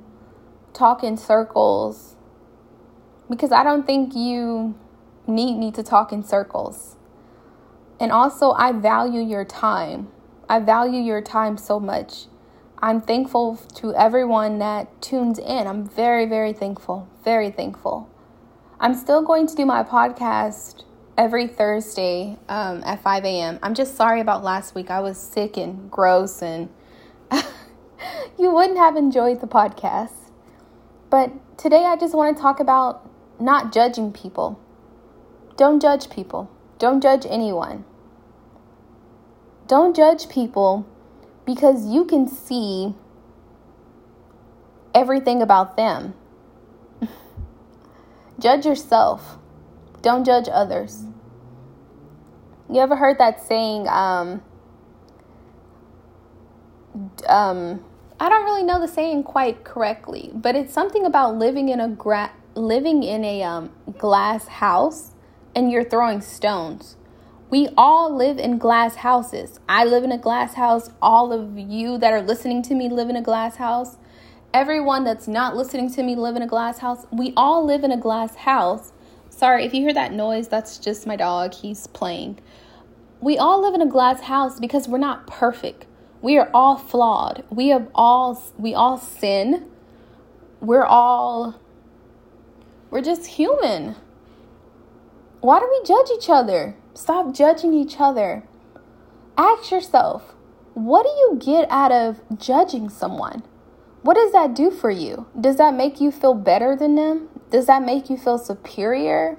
talk 0.74 1.04
in 1.04 1.18
circles 1.18 2.16
because 3.30 3.52
I 3.52 3.64
don't 3.64 3.86
think 3.86 4.16
you 4.16 4.76
need 5.28 5.58
me 5.58 5.72
to 5.72 5.84
talk 5.84 6.12
in 6.12 6.24
circles. 6.24 6.96
And 8.00 8.12
also, 8.12 8.52
I 8.52 8.72
value 8.72 9.22
your 9.22 9.46
time. 9.46 10.10
I 10.48 10.60
value 10.60 11.02
your 11.02 11.22
time 11.22 11.58
so 11.58 11.80
much. 11.80 12.26
I'm 12.82 13.02
thankful 13.02 13.58
to 13.76 13.94
everyone 13.94 14.60
that 14.60 15.02
tunes 15.02 15.38
in. 15.38 15.68
I'm 15.68 15.86
very, 15.86 16.26
very 16.26 16.54
thankful. 16.54 17.10
Very 17.26 17.52
thankful. 17.52 18.10
I'm 18.80 18.94
still 18.94 19.22
going 19.22 19.48
to 19.48 19.56
do 19.56 19.66
my 19.66 19.84
podcast 19.84 20.84
every 21.18 21.46
Thursday 21.48 22.38
um, 22.48 22.82
at 22.86 23.04
5 23.04 23.26
a.m. 23.26 23.60
I'm 23.62 23.74
just 23.74 23.98
sorry 23.98 24.22
about 24.22 24.46
last 24.46 24.76
week. 24.76 24.90
I 24.90 25.02
was 25.02 25.18
sick 25.18 25.58
and 25.58 25.92
gross, 25.92 26.42
and 26.42 26.70
you 28.40 28.50
wouldn't 28.52 28.78
have 28.78 28.96
enjoyed 28.96 29.42
the 29.42 29.48
podcast. 29.48 30.32
But 31.10 31.34
today, 31.58 31.84
I 31.84 31.98
just 31.98 32.16
want 32.16 32.38
to 32.38 32.42
talk 32.42 32.62
about 32.62 33.10
not 33.42 33.74
judging 33.74 34.14
people. 34.14 34.58
Don't 35.58 35.82
judge 35.82 36.10
people, 36.10 36.50
don't 36.78 37.04
judge 37.04 37.26
anyone. 37.30 37.84
Don't 39.68 39.94
judge 39.94 40.30
people 40.30 40.88
because 41.50 41.88
you 41.88 42.06
can 42.06 42.28
see 42.28 42.94
everything 44.94 45.42
about 45.42 45.76
them. 45.76 46.14
judge 48.40 48.68
yourself, 48.68 49.40
don't 50.04 50.24
judge 50.26 50.48
others. 50.48 51.06
You 52.72 52.82
ever 52.82 52.96
heard 52.96 53.18
that 53.18 53.44
saying, 53.44 53.88
um, 53.88 54.44
um, 57.28 57.84
I 58.20 58.30
don't 58.30 58.44
really 58.46 58.62
know 58.62 58.80
the 58.80 58.88
saying 58.88 59.24
quite 59.24 59.64
correctly, 59.64 60.30
but 60.36 60.56
it's 60.56 60.72
something 60.72 61.04
about 61.04 61.36
living 61.36 61.70
in 61.70 61.80
a 61.80 61.90
gra- 61.90 62.34
living 62.54 63.02
in 63.02 63.26
a 63.26 63.42
um, 63.42 63.72
glass 63.98 64.48
house 64.48 65.16
and 65.56 65.72
you're 65.72 65.84
throwing 65.84 66.22
stones. 66.22 66.96
We 67.50 67.70
all 67.76 68.16
live 68.16 68.38
in 68.38 68.60
glass 68.60 68.98
houses. 68.98 69.60
I 69.68 69.84
live 69.84 70.04
in 70.04 70.12
a 70.12 70.20
glass 70.20 70.54
house. 70.54 70.92
All 71.02 71.34
of 71.34 71.58
you 71.58 71.98
that 71.98 72.14
are 72.14 72.22
listening 72.22 72.62
to 72.64 72.76
me 72.76 72.90
live 72.90 73.10
in 73.10 73.16
a 73.16 73.24
glass 73.24 73.56
house. 73.56 73.98
Everyone 74.54 75.04
that's 75.04 75.28
not 75.28 75.56
listening 75.56 75.92
to 75.94 76.04
me 76.04 76.16
live 76.16 76.36
in 76.36 76.44
a 76.44 76.48
glass 76.48 76.78
house. 76.78 77.08
We 77.12 77.34
all 77.36 77.66
live 77.66 77.84
in 77.84 77.92
a 77.92 77.98
glass 77.98 78.36
house. 78.36 78.92
Sorry 79.32 79.66
if 79.66 79.74
you 79.74 79.82
hear 79.82 79.94
that 79.96 80.14
noise, 80.14 80.48
that's 80.48 80.78
just 80.78 81.08
my 81.08 81.16
dog. 81.16 81.56
He's 81.56 81.88
playing. 81.88 82.40
We 83.20 83.40
all 83.40 83.62
live 83.64 83.74
in 83.74 83.82
a 83.82 83.90
glass 83.90 84.22
house 84.22 84.60
because 84.60 84.88
we're 84.88 85.00
not 85.00 85.26
perfect. 85.26 85.88
We 86.22 86.38
are 86.38 86.52
all 86.54 86.78
flawed. 86.78 87.44
We 87.50 87.70
have 87.70 87.88
all 87.96 88.40
we 88.60 88.76
all 88.76 89.00
sin. 89.00 89.72
We're 90.62 90.86
all 90.86 91.60
we're 92.92 93.02
just 93.02 93.26
human. 93.26 93.96
Why 95.42 95.60
do 95.60 95.68
we 95.72 95.88
judge 95.88 96.12
each 96.16 96.30
other? 96.30 96.76
Stop 97.00 97.34
judging 97.34 97.74
each 97.74 97.96
other. 97.98 98.44
Ask 99.38 99.72
yourself, 99.72 100.36
what 100.74 101.04
do 101.04 101.10
you 101.10 101.40
get 101.42 101.66
out 101.72 101.94
of 101.94 102.20
judging 102.38 102.90
someone? 102.90 103.44
What 104.02 104.16
does 104.16 104.34
that 104.34 104.54
do 104.54 104.70
for 104.70 104.92
you? 104.92 105.26
Does 105.40 105.56
that 105.56 105.74
make 105.74 106.02
you 106.02 106.12
feel 106.12 106.34
better 106.34 106.76
than 106.76 106.96
them? 106.96 107.30
Does 107.52 107.68
that 107.68 107.84
make 107.84 108.10
you 108.10 108.18
feel 108.18 108.38
superior? 108.38 109.38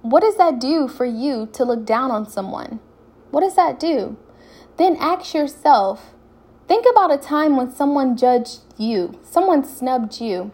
What 0.00 0.22
does 0.22 0.38
that 0.38 0.58
do 0.58 0.88
for 0.88 1.04
you 1.04 1.50
to 1.52 1.66
look 1.66 1.84
down 1.84 2.10
on 2.10 2.26
someone? 2.26 2.80
What 3.30 3.42
does 3.42 3.56
that 3.56 3.78
do? 3.78 4.16
Then 4.78 4.96
ask 4.96 5.34
yourself 5.34 6.14
think 6.66 6.86
about 6.90 7.12
a 7.12 7.18
time 7.18 7.58
when 7.58 7.70
someone 7.70 8.16
judged 8.16 8.60
you, 8.78 9.20
someone 9.22 9.64
snubbed 9.64 10.18
you. 10.18 10.50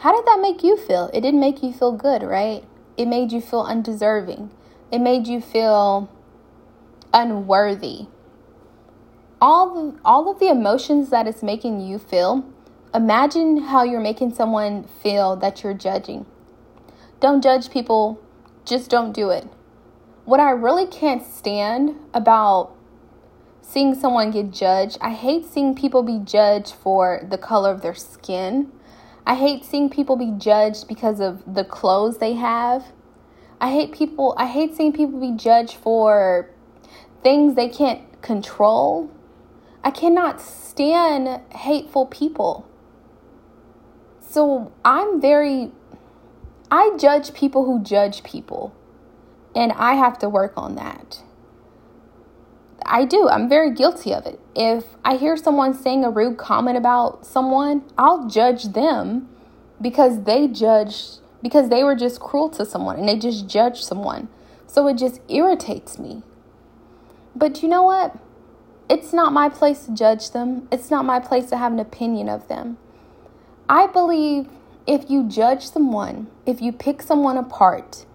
How 0.00 0.12
did 0.12 0.26
that 0.26 0.40
make 0.42 0.64
you 0.64 0.76
feel? 0.76 1.10
It 1.14 1.20
didn't 1.20 1.38
make 1.38 1.62
you 1.62 1.72
feel 1.72 1.92
good, 1.92 2.24
right? 2.24 2.64
It 2.96 3.06
made 3.06 3.30
you 3.30 3.40
feel 3.40 3.60
undeserving. 3.60 4.50
It 4.92 5.00
made 5.00 5.26
you 5.26 5.40
feel 5.40 6.08
unworthy. 7.12 8.06
All 9.40 9.74
the, 9.74 9.98
all 10.04 10.30
of 10.30 10.38
the 10.38 10.48
emotions 10.48 11.10
that 11.10 11.26
it's 11.26 11.42
making 11.42 11.80
you 11.80 11.98
feel, 11.98 12.44
imagine 12.94 13.58
how 13.58 13.82
you're 13.82 14.00
making 14.00 14.34
someone 14.34 14.84
feel 15.02 15.36
that 15.36 15.62
you're 15.62 15.74
judging. 15.74 16.24
Don't 17.20 17.42
judge 17.42 17.70
people, 17.70 18.20
just 18.64 18.88
don't 18.88 19.12
do 19.12 19.30
it. 19.30 19.48
What 20.24 20.40
I 20.40 20.50
really 20.50 20.86
can't 20.86 21.24
stand 21.24 21.96
about 22.14 22.74
seeing 23.62 23.94
someone 23.94 24.30
get 24.30 24.52
judged, 24.52 24.98
I 25.00 25.10
hate 25.10 25.46
seeing 25.46 25.74
people 25.74 26.02
be 26.02 26.18
judged 26.18 26.74
for 26.74 27.26
the 27.28 27.38
color 27.38 27.70
of 27.70 27.82
their 27.82 27.94
skin. 27.94 28.70
I 29.26 29.34
hate 29.34 29.64
seeing 29.64 29.90
people 29.90 30.16
be 30.16 30.32
judged 30.38 30.86
because 30.86 31.20
of 31.20 31.42
the 31.52 31.64
clothes 31.64 32.18
they 32.18 32.34
have. 32.34 32.84
I 33.60 33.70
hate 33.70 33.92
people, 33.92 34.34
I 34.36 34.46
hate 34.46 34.74
seeing 34.74 34.92
people 34.92 35.20
be 35.20 35.32
judged 35.32 35.74
for 35.76 36.50
things 37.22 37.54
they 37.54 37.68
can't 37.68 38.20
control. 38.22 39.10
I 39.82 39.90
cannot 39.90 40.40
stand 40.40 41.40
hateful 41.52 42.06
people. 42.06 42.68
So 44.20 44.72
I'm 44.84 45.20
very, 45.20 45.72
I 46.70 46.96
judge 46.98 47.32
people 47.32 47.64
who 47.64 47.82
judge 47.82 48.22
people. 48.22 48.74
And 49.54 49.72
I 49.72 49.94
have 49.94 50.18
to 50.18 50.28
work 50.28 50.52
on 50.56 50.74
that. 50.74 51.22
I 52.84 53.04
do. 53.04 53.28
I'm 53.28 53.48
very 53.48 53.72
guilty 53.72 54.12
of 54.12 54.26
it. 54.26 54.38
If 54.54 54.84
I 55.04 55.16
hear 55.16 55.36
someone 55.36 55.72
saying 55.72 56.04
a 56.04 56.10
rude 56.10 56.36
comment 56.36 56.76
about 56.76 57.24
someone, 57.24 57.82
I'll 57.96 58.28
judge 58.28 58.64
them 58.64 59.28
because 59.80 60.24
they 60.24 60.46
judged 60.46 61.20
because 61.46 61.68
they 61.68 61.84
were 61.84 61.94
just 61.94 62.18
cruel 62.18 62.48
to 62.48 62.66
someone 62.66 62.98
and 62.98 63.08
they 63.08 63.16
just 63.16 63.46
judged 63.46 63.84
someone. 63.84 64.26
So 64.66 64.88
it 64.88 64.98
just 64.98 65.20
irritates 65.28 65.96
me. 65.96 66.24
But 67.36 67.62
you 67.62 67.68
know 67.68 67.84
what? 67.84 68.18
It's 68.90 69.12
not 69.12 69.32
my 69.32 69.48
place 69.48 69.86
to 69.86 69.94
judge 69.94 70.32
them. 70.32 70.66
It's 70.72 70.90
not 70.90 71.04
my 71.04 71.20
place 71.20 71.48
to 71.50 71.56
have 71.56 71.70
an 71.70 71.78
opinion 71.78 72.28
of 72.28 72.48
them. 72.48 72.78
I 73.68 73.86
believe 73.86 74.48
if 74.88 75.08
you 75.08 75.28
judge 75.28 75.70
someone, 75.70 76.26
if 76.46 76.60
you 76.60 76.72
pick 76.72 77.00
someone 77.00 77.36
apart, 77.36 78.06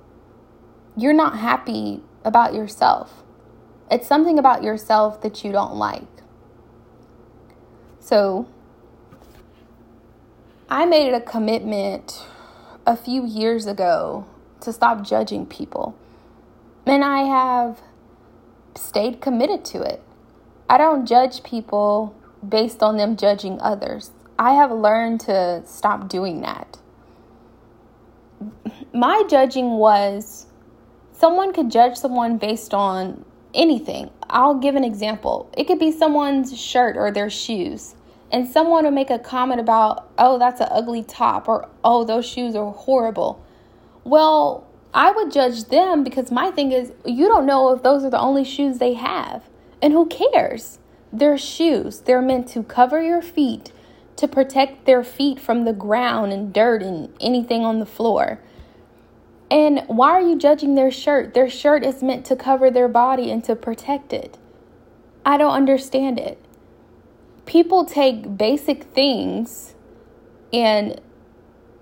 you're 0.98 1.14
not 1.14 1.38
happy 1.38 2.04
about 2.26 2.54
yourself. 2.54 3.24
It's 3.90 4.10
something 4.10 4.38
about 4.38 4.62
yourself 4.62 5.22
that 5.22 5.46
you 5.46 5.54
don't 5.54 5.76
like. 5.76 6.04
So, 8.02 8.46
I 10.70 10.86
made 10.86 11.08
it 11.08 11.14
a 11.14 11.22
commitment 11.22 12.26
a 12.86 12.96
few 12.96 13.26
years 13.26 13.68
ago 13.68 14.26
to 14.62 14.74
stop 14.74 15.04
judging 15.04 15.46
people. 15.46 15.96
And 16.86 17.04
I 17.04 17.22
have 17.22 17.82
stayed 18.76 19.22
committed 19.22 19.64
to 19.66 19.82
it. 19.82 20.02
I 20.70 20.78
don't 20.78 21.06
judge 21.06 21.44
people 21.44 22.16
based 22.48 22.82
on 22.82 22.98
them 22.98 23.16
judging 23.16 23.60
others. 23.62 24.12
I 24.40 24.54
have 24.54 24.72
learned 24.72 25.20
to 25.22 25.64
stop 25.66 26.10
doing 26.10 26.42
that. 26.42 26.80
My 28.94 29.24
judging 29.30 29.72
was 29.72 30.48
someone 31.12 31.54
could 31.54 31.70
judge 31.70 31.98
someone 31.98 32.38
based 32.38 32.74
on 32.74 33.24
anything. 33.54 34.10
I'll 34.30 34.56
give 34.56 34.76
an 34.76 34.84
example. 34.84 35.50
It 35.56 35.66
could 35.66 35.80
be 35.80 35.92
someone's 35.92 36.60
shirt 36.60 36.98
or 36.98 37.12
their 37.12 37.30
shoes 37.30 37.96
and 38.32 38.48
someone 38.48 38.86
will 38.86 38.92
make 38.92 39.10
a 39.10 39.20
comment 39.20 39.60
about, 39.60 40.10
oh, 40.18 40.40
that's 40.40 40.62
an 40.62 40.70
ugly 40.72 41.04
top, 41.04 41.48
or 41.48 41.68
oh, 41.84 42.06
those 42.06 42.26
shoes 42.26 42.56
are 42.56 42.72
horrible. 42.72 43.44
Well, 44.04 44.68
I 44.94 45.12
would 45.12 45.32
judge 45.32 45.66
them 45.66 46.04
because 46.04 46.32
my 46.32 46.50
thing 46.52 46.72
is, 46.72 46.94
you 47.06 47.28
don't 47.28 47.46
know 47.46 47.72
if 47.72 47.84
those 47.84 48.04
are 48.04 48.10
the 48.10 48.20
only 48.20 48.46
shoes 48.46 48.78
they 48.78 48.94
have. 48.94 49.44
And 49.82 49.92
who 49.94 50.08
cares? 50.08 50.80
They're 51.12 51.38
shoes. 51.38 52.00
They're 52.02 52.22
meant 52.22 52.48
to 52.50 52.64
cover 52.64 53.02
your 53.02 53.22
feet, 53.22 53.74
to 54.16 54.28
protect 54.28 54.86
their 54.86 55.04
feet 55.04 55.40
from 55.40 55.66
the 55.66 55.74
ground 55.74 56.32
and 56.32 56.54
dirt 56.54 56.82
and 56.82 57.14
anything 57.20 57.66
on 57.66 57.80
the 57.80 57.86
floor. 57.86 58.40
And 59.50 59.84
why 59.88 60.12
are 60.12 60.22
you 60.22 60.38
judging 60.38 60.76
their 60.76 60.92
shirt? 60.92 61.34
Their 61.34 61.50
shirt 61.50 61.86
is 61.86 62.02
meant 62.02 62.26
to 62.28 62.38
cover 62.38 62.72
their 62.72 62.88
body 62.88 63.30
and 63.30 63.44
to 63.44 63.56
protect 63.58 64.14
it. 64.14 64.38
I 65.26 65.38
don't 65.38 65.54
understand 65.54 66.18
it 66.18 66.44
people 67.52 67.84
take 67.84 68.38
basic 68.38 68.82
things 68.96 69.76
and 70.54 71.02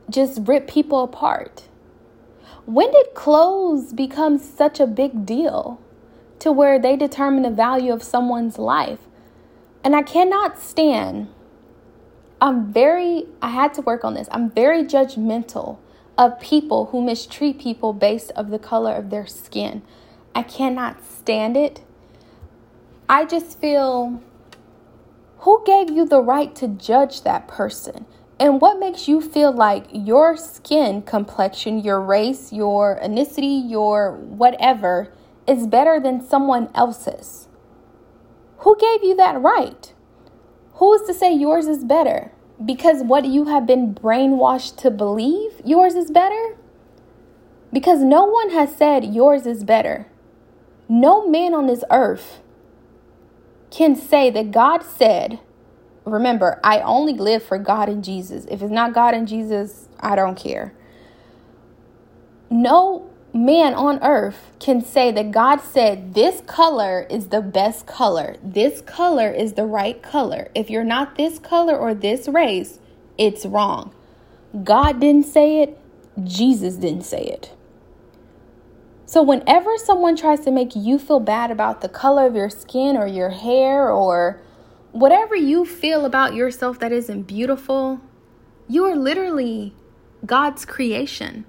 just 0.09 0.39
rip 0.47 0.67
people 0.67 1.03
apart. 1.03 1.67
When 2.65 2.91
did 2.91 3.13
clothes 3.13 3.93
become 3.93 4.39
such 4.39 4.79
a 4.79 4.87
big 4.87 5.27
deal 5.27 5.79
to 6.39 6.51
where 6.51 6.79
they 6.79 6.95
determine 6.95 7.43
the 7.43 7.51
value 7.51 7.93
of 7.93 8.01
someone's 8.01 8.57
life? 8.57 8.97
And 9.83 9.95
I 9.95 10.01
cannot 10.01 10.59
stand, 10.59 11.27
I'm 12.41 12.73
very, 12.73 13.27
I 13.39 13.51
had 13.51 13.75
to 13.75 13.83
work 13.83 14.03
on 14.03 14.15
this. 14.15 14.27
I'm 14.31 14.49
very 14.49 14.83
judgmental 14.83 15.77
of 16.17 16.39
people 16.39 16.87
who 16.87 16.99
mistreat 17.03 17.59
people 17.59 17.93
based 17.93 18.31
of 18.31 18.49
the 18.49 18.57
color 18.57 18.95
of 18.95 19.11
their 19.11 19.27
skin. 19.27 19.83
I 20.33 20.41
cannot 20.41 21.05
stand 21.05 21.55
it. 21.55 21.81
I 23.07 23.25
just 23.25 23.59
feel 23.59 24.23
who 25.39 25.63
gave 25.65 25.89
you 25.89 26.05
the 26.05 26.21
right 26.21 26.53
to 26.55 26.67
judge 26.67 27.23
that 27.23 27.47
person? 27.47 28.05
And 28.39 28.61
what 28.61 28.79
makes 28.79 29.07
you 29.07 29.21
feel 29.21 29.51
like 29.51 29.85
your 29.91 30.35
skin 30.37 31.01
complexion, 31.01 31.79
your 31.79 32.01
race, 32.01 32.51
your 32.51 32.99
ethnicity, 33.01 33.69
your 33.69 34.13
whatever 34.13 35.13
is 35.47 35.67
better 35.67 35.99
than 35.99 36.25
someone 36.25 36.69
else's? 36.75 37.47
Who 38.59 38.77
gave 38.77 39.03
you 39.03 39.15
that 39.15 39.39
right? 39.41 39.93
Who 40.73 40.93
is 40.93 41.01
to 41.07 41.13
say 41.13 41.33
yours 41.33 41.67
is 41.67 41.83
better? 41.83 42.31
Because 42.63 43.03
what 43.03 43.25
you 43.25 43.45
have 43.45 43.65
been 43.65 43.95
brainwashed 43.95 44.75
to 44.77 44.91
believe 44.91 45.61
yours 45.63 45.95
is 45.95 46.11
better? 46.11 46.57
Because 47.71 47.99
no 47.99 48.25
one 48.25 48.49
has 48.49 48.75
said 48.75 49.13
yours 49.13 49.45
is 49.45 49.63
better. 49.63 50.07
No 50.89 51.27
man 51.29 51.53
on 51.53 51.67
this 51.67 51.83
earth 51.91 52.41
can 53.71 53.95
say 53.95 54.29
that 54.29 54.51
God 54.51 54.83
said, 54.83 55.39
remember, 56.05 56.59
I 56.63 56.79
only 56.79 57.13
live 57.13 57.43
for 57.43 57.57
God 57.57 57.89
and 57.89 58.03
Jesus. 58.03 58.45
If 58.49 58.61
it's 58.61 58.71
not 58.71 58.93
God 58.93 59.13
and 59.13 59.27
Jesus, 59.27 59.87
I 59.99 60.15
don't 60.15 60.37
care. 60.37 60.73
No 62.49 63.09
man 63.33 63.75
on 63.75 64.03
earth 64.03 64.51
can 64.59 64.81
say 64.81 65.11
that 65.11 65.31
God 65.31 65.61
said 65.61 66.15
this 66.15 66.41
color 66.47 67.05
is 67.09 67.27
the 67.27 67.41
best 67.41 67.85
color. 67.85 68.37
This 68.41 68.81
color 68.81 69.31
is 69.31 69.53
the 69.53 69.65
right 69.65 70.01
color. 70.01 70.49
If 70.55 70.69
you're 70.69 70.83
not 70.83 71.15
this 71.15 71.37
color 71.37 71.77
or 71.77 71.93
this 71.93 72.27
race, 72.27 72.79
it's 73.17 73.45
wrong. 73.45 73.93
God 74.63 74.99
didn't 74.99 75.27
say 75.27 75.61
it, 75.61 75.79
Jesus 76.23 76.75
didn't 76.75 77.05
say 77.05 77.21
it. 77.21 77.53
So, 79.09 79.23
whenever 79.23 79.75
someone 79.79 80.15
tries 80.15 80.41
to 80.41 80.51
make 80.51 80.75
you 80.75 80.99
feel 80.99 81.19
bad 81.19 81.49
about 81.49 81.81
the 81.81 81.89
color 81.89 82.27
of 82.27 82.35
your 82.35 82.51
skin 82.51 82.95
or 82.95 83.07
your 83.07 83.31
hair 83.31 83.89
or 83.89 84.39
whatever 84.91 85.35
you 85.35 85.65
feel 85.65 86.05
about 86.05 86.35
yourself 86.35 86.77
that 86.77 86.91
isn't 86.91 87.23
beautiful, 87.23 88.01
you 88.67 88.85
are 88.85 88.95
literally 88.95 89.73
God's 90.23 90.63
creation. 90.63 91.45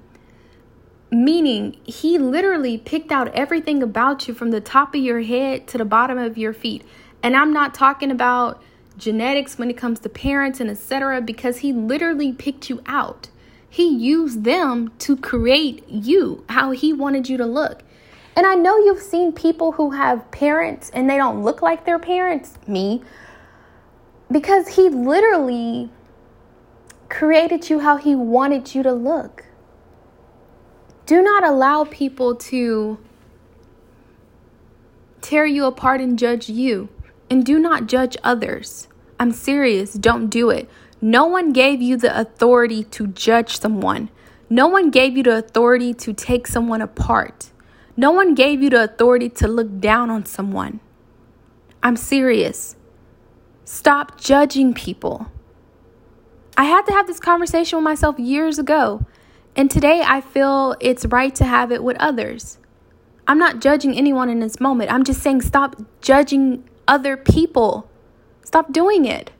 Meaning, 1.12 1.78
He 1.84 2.16
literally 2.16 2.78
picked 2.78 3.12
out 3.12 3.28
everything 3.34 3.82
about 3.82 4.26
you 4.26 4.32
from 4.32 4.52
the 4.52 4.62
top 4.62 4.94
of 4.94 5.02
your 5.02 5.20
head 5.20 5.66
to 5.68 5.76
the 5.76 5.84
bottom 5.84 6.16
of 6.16 6.38
your 6.38 6.54
feet. 6.54 6.82
And 7.22 7.36
I'm 7.36 7.52
not 7.52 7.74
talking 7.74 8.10
about 8.10 8.62
genetics 8.96 9.58
when 9.58 9.68
it 9.68 9.76
comes 9.76 10.00
to 10.00 10.08
parents 10.08 10.60
and 10.60 10.70
etc. 10.70 11.20
because 11.20 11.58
He 11.58 11.74
literally 11.74 12.32
picked 12.32 12.70
you 12.70 12.82
out. 12.86 13.28
He 13.70 13.88
used 13.88 14.42
them 14.42 14.92
to 14.98 15.16
create 15.16 15.88
you, 15.88 16.44
how 16.48 16.72
He 16.72 16.92
wanted 16.92 17.28
you 17.28 17.36
to 17.36 17.46
look. 17.46 17.82
And 18.36 18.46
I 18.46 18.54
know 18.56 18.76
you've 18.76 19.00
seen 19.00 19.32
people 19.32 19.72
who 19.72 19.92
have 19.92 20.30
parents 20.32 20.90
and 20.90 21.08
they 21.08 21.16
don't 21.16 21.42
look 21.42 21.62
like 21.62 21.84
their 21.84 21.98
parents, 21.98 22.58
me, 22.66 23.02
because 24.30 24.68
He 24.68 24.88
literally 24.88 25.90
created 27.08 27.70
you 27.70 27.78
how 27.78 27.96
He 27.96 28.14
wanted 28.14 28.74
you 28.74 28.82
to 28.82 28.92
look. 28.92 29.44
Do 31.06 31.22
not 31.22 31.44
allow 31.44 31.84
people 31.84 32.34
to 32.36 32.98
tear 35.20 35.46
you 35.46 35.64
apart 35.64 36.00
and 36.00 36.18
judge 36.18 36.48
you. 36.48 36.88
And 37.28 37.46
do 37.46 37.58
not 37.60 37.86
judge 37.86 38.16
others. 38.24 38.88
I'm 39.20 39.30
serious. 39.30 39.92
Don't 39.92 40.28
do 40.28 40.50
it. 40.50 40.68
No 41.00 41.26
one 41.26 41.52
gave 41.52 41.80
you 41.80 41.96
the 41.96 42.18
authority 42.18 42.84
to 42.84 43.06
judge 43.06 43.58
someone. 43.58 44.10
No 44.50 44.68
one 44.68 44.90
gave 44.90 45.16
you 45.16 45.22
the 45.22 45.38
authority 45.38 45.94
to 45.94 46.12
take 46.12 46.46
someone 46.46 46.82
apart. 46.82 47.50
No 47.96 48.10
one 48.10 48.34
gave 48.34 48.62
you 48.62 48.70
the 48.70 48.84
authority 48.84 49.28
to 49.30 49.48
look 49.48 49.80
down 49.80 50.10
on 50.10 50.26
someone. 50.26 50.80
I'm 51.82 51.96
serious. 51.96 52.76
Stop 53.64 54.20
judging 54.20 54.74
people. 54.74 55.30
I 56.56 56.64
had 56.64 56.82
to 56.82 56.92
have 56.92 57.06
this 57.06 57.20
conversation 57.20 57.78
with 57.78 57.84
myself 57.84 58.18
years 58.18 58.58
ago, 58.58 59.06
and 59.56 59.70
today 59.70 60.02
I 60.04 60.20
feel 60.20 60.76
it's 60.80 61.06
right 61.06 61.34
to 61.36 61.44
have 61.44 61.72
it 61.72 61.82
with 61.82 61.96
others. 61.98 62.58
I'm 63.26 63.38
not 63.38 63.60
judging 63.60 63.96
anyone 63.96 64.28
in 64.28 64.40
this 64.40 64.60
moment. 64.60 64.92
I'm 64.92 65.04
just 65.04 65.22
saying 65.22 65.42
stop 65.42 65.76
judging 66.02 66.68
other 66.86 67.16
people. 67.16 67.88
Stop 68.42 68.72
doing 68.72 69.06
it. 69.06 69.30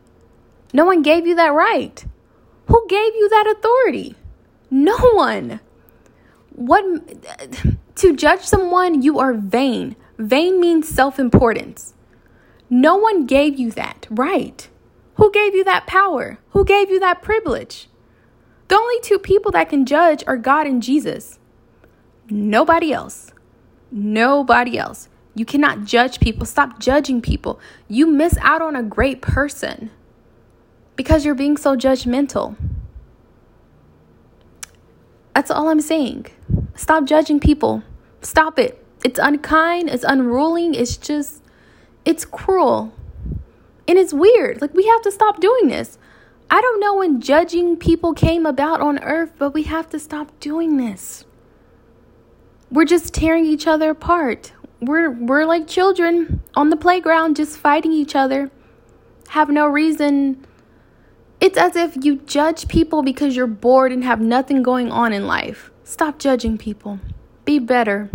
No 0.73 0.85
one 0.85 1.03
gave 1.03 1.27
you 1.27 1.35
that 1.37 1.53
right. 1.53 2.05
Who 2.67 2.87
gave 2.89 3.15
you 3.15 3.29
that 3.29 3.55
authority? 3.57 4.15
No 4.71 4.97
one. 5.13 5.61
What 6.51 6.85
to 7.97 8.17
judge 8.17 8.43
someone, 8.43 9.03
you 9.03 9.19
are 9.19 9.35
vain. 9.35 9.97
Vain 10.19 10.61
means 10.61 10.89
self-importance. 10.89 11.95
No 12.69 12.97
one 12.97 13.27
gave 13.27 13.59
you 13.59 13.71
that 13.73 14.07
right. 14.11 14.69
Who 15.15 15.33
gave 15.33 15.55
you 15.55 15.65
that 15.65 15.87
power? 15.87 16.39
Who 16.51 16.65
gave 16.65 16.91
you 16.91 17.01
that 17.01 17.23
privilege? 17.23 17.89
The 18.69 18.77
only 18.77 19.01
two 19.01 19.19
people 19.19 19.51
that 19.53 19.69
can 19.69 19.85
judge 19.85 20.23
are 20.27 20.37
God 20.37 20.67
and 20.67 20.81
Jesus. 20.81 21.41
Nobody 22.29 22.93
else. 22.93 23.33
Nobody 23.91 24.79
else. 24.79 25.09
You 25.35 25.45
cannot 25.45 25.85
judge 25.85 26.21
people. 26.21 26.47
Stop 26.47 26.79
judging 26.79 27.21
people. 27.21 27.59
You 27.89 28.07
miss 28.07 28.39
out 28.41 28.63
on 28.63 28.77
a 28.77 28.83
great 28.85 29.21
person 29.21 29.91
because 31.01 31.25
you're 31.25 31.35
being 31.35 31.57
so 31.57 31.75
judgmental. 31.75 32.57
That's 35.35 35.51
all 35.51 35.71
I'm 35.71 35.81
saying. 35.81 36.27
Stop 36.75 37.07
judging 37.07 37.41
people. 37.41 37.83
Stop 38.21 38.59
it. 38.59 38.85
It's 39.03 39.19
unkind, 39.19 39.89
it's 39.89 40.05
unruling, 40.05 40.75
it's 40.75 40.99
just, 40.99 41.43
it's 42.05 42.27
cruel. 42.27 42.93
And 43.89 43.97
it's 43.97 44.13
weird. 44.13 44.61
Like, 44.61 44.75
we 44.75 44.89
have 44.89 45.01
to 45.01 45.11
stop 45.11 45.41
doing 45.41 45.69
this. 45.69 45.97
I 46.51 46.61
don't 46.61 46.81
know 46.81 46.97
when 46.97 47.23
judging 47.23 47.79
people 47.79 48.13
came 48.13 48.45
about 48.45 48.83
on 48.83 49.03
earth, 49.03 49.33
but 49.39 49.55
we 49.55 49.63
have 49.63 49.89
to 49.91 49.99
stop 49.99 50.39
doing 50.39 50.77
this. 50.77 51.25
We're 52.71 52.85
just 52.85 53.15
tearing 53.15 53.47
each 53.47 53.67
other 53.67 53.89
apart. 53.89 54.53
We're 54.83 55.11
we're 55.11 55.47
like 55.47 55.67
children 55.67 56.43
on 56.55 56.69
the 56.69 56.77
playground 56.77 57.37
just 57.37 57.57
fighting 57.57 57.93
each 57.93 58.15
other. 58.15 58.51
Have 59.29 59.49
no 59.49 59.67
reason. 59.67 60.45
It's 61.41 61.57
as 61.57 61.75
if 61.75 61.97
you 62.05 62.17
judge 62.17 62.69
people 62.69 63.03
because 63.03 63.35
you're 63.35 63.47
bored 63.47 63.93
and 63.93 64.05
have 64.05 64.21
nothing 64.21 64.63
going 64.63 64.93
on 64.93 65.13
in 65.13 65.27
life. 65.27 65.71
Stop 65.85 66.19
judging 66.19 66.59
people. 66.59 67.01
Be 67.47 67.59
better. 67.59 68.11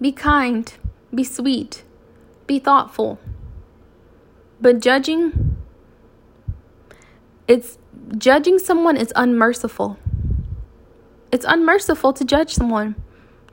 Be 0.00 0.10
kind. 0.10 0.72
Be 1.14 1.22
sweet. 1.22 1.84
Be 2.48 2.58
thoughtful. 2.58 3.20
But 4.60 4.80
judging, 4.80 5.56
it's 7.46 7.78
judging 8.16 8.58
someone 8.58 8.96
is 8.96 9.12
unmerciful. 9.14 9.98
It's 11.30 11.44
unmerciful 11.44 12.12
to 12.14 12.24
judge 12.24 12.54
someone. 12.54 12.96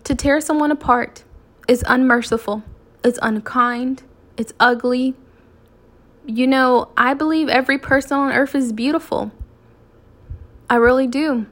To 0.05 0.15
tear 0.15 0.41
someone 0.41 0.71
apart 0.71 1.23
is 1.67 1.83
unmerciful. 1.87 2.63
It's 3.03 3.19
unkind. 3.21 4.03
It's 4.35 4.53
ugly. 4.59 5.13
You 6.27 6.47
know, 6.47 6.89
I 6.97 7.13
believe 7.13 7.49
every 7.49 7.77
person 7.77 8.17
on 8.17 8.31
earth 8.31 8.55
is 8.55 8.73
beautiful. 8.73 9.31
I 10.69 10.75
really 10.75 11.07
do. 11.07 11.45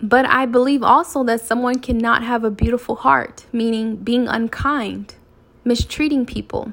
But 0.00 0.24
I 0.26 0.46
believe 0.46 0.82
also 0.82 1.22
that 1.24 1.42
someone 1.42 1.78
cannot 1.78 2.24
have 2.24 2.42
a 2.42 2.50
beautiful 2.50 2.96
heart, 2.96 3.44
meaning 3.52 3.96
being 3.96 4.28
unkind, 4.28 5.14
mistreating 5.64 6.26
people. 6.26 6.72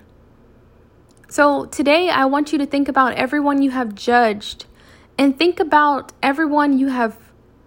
So 1.27 1.65
today, 1.65 2.09
I 2.09 2.25
want 2.25 2.51
you 2.51 2.57
to 2.57 2.65
think 2.65 2.87
about 2.87 3.13
everyone 3.13 3.61
you 3.61 3.71
have 3.71 3.93
judged 3.93 4.65
and 5.17 5.37
think 5.37 5.59
about 5.59 6.13
everyone 6.23 6.79
you 6.79 6.87
have 6.87 7.19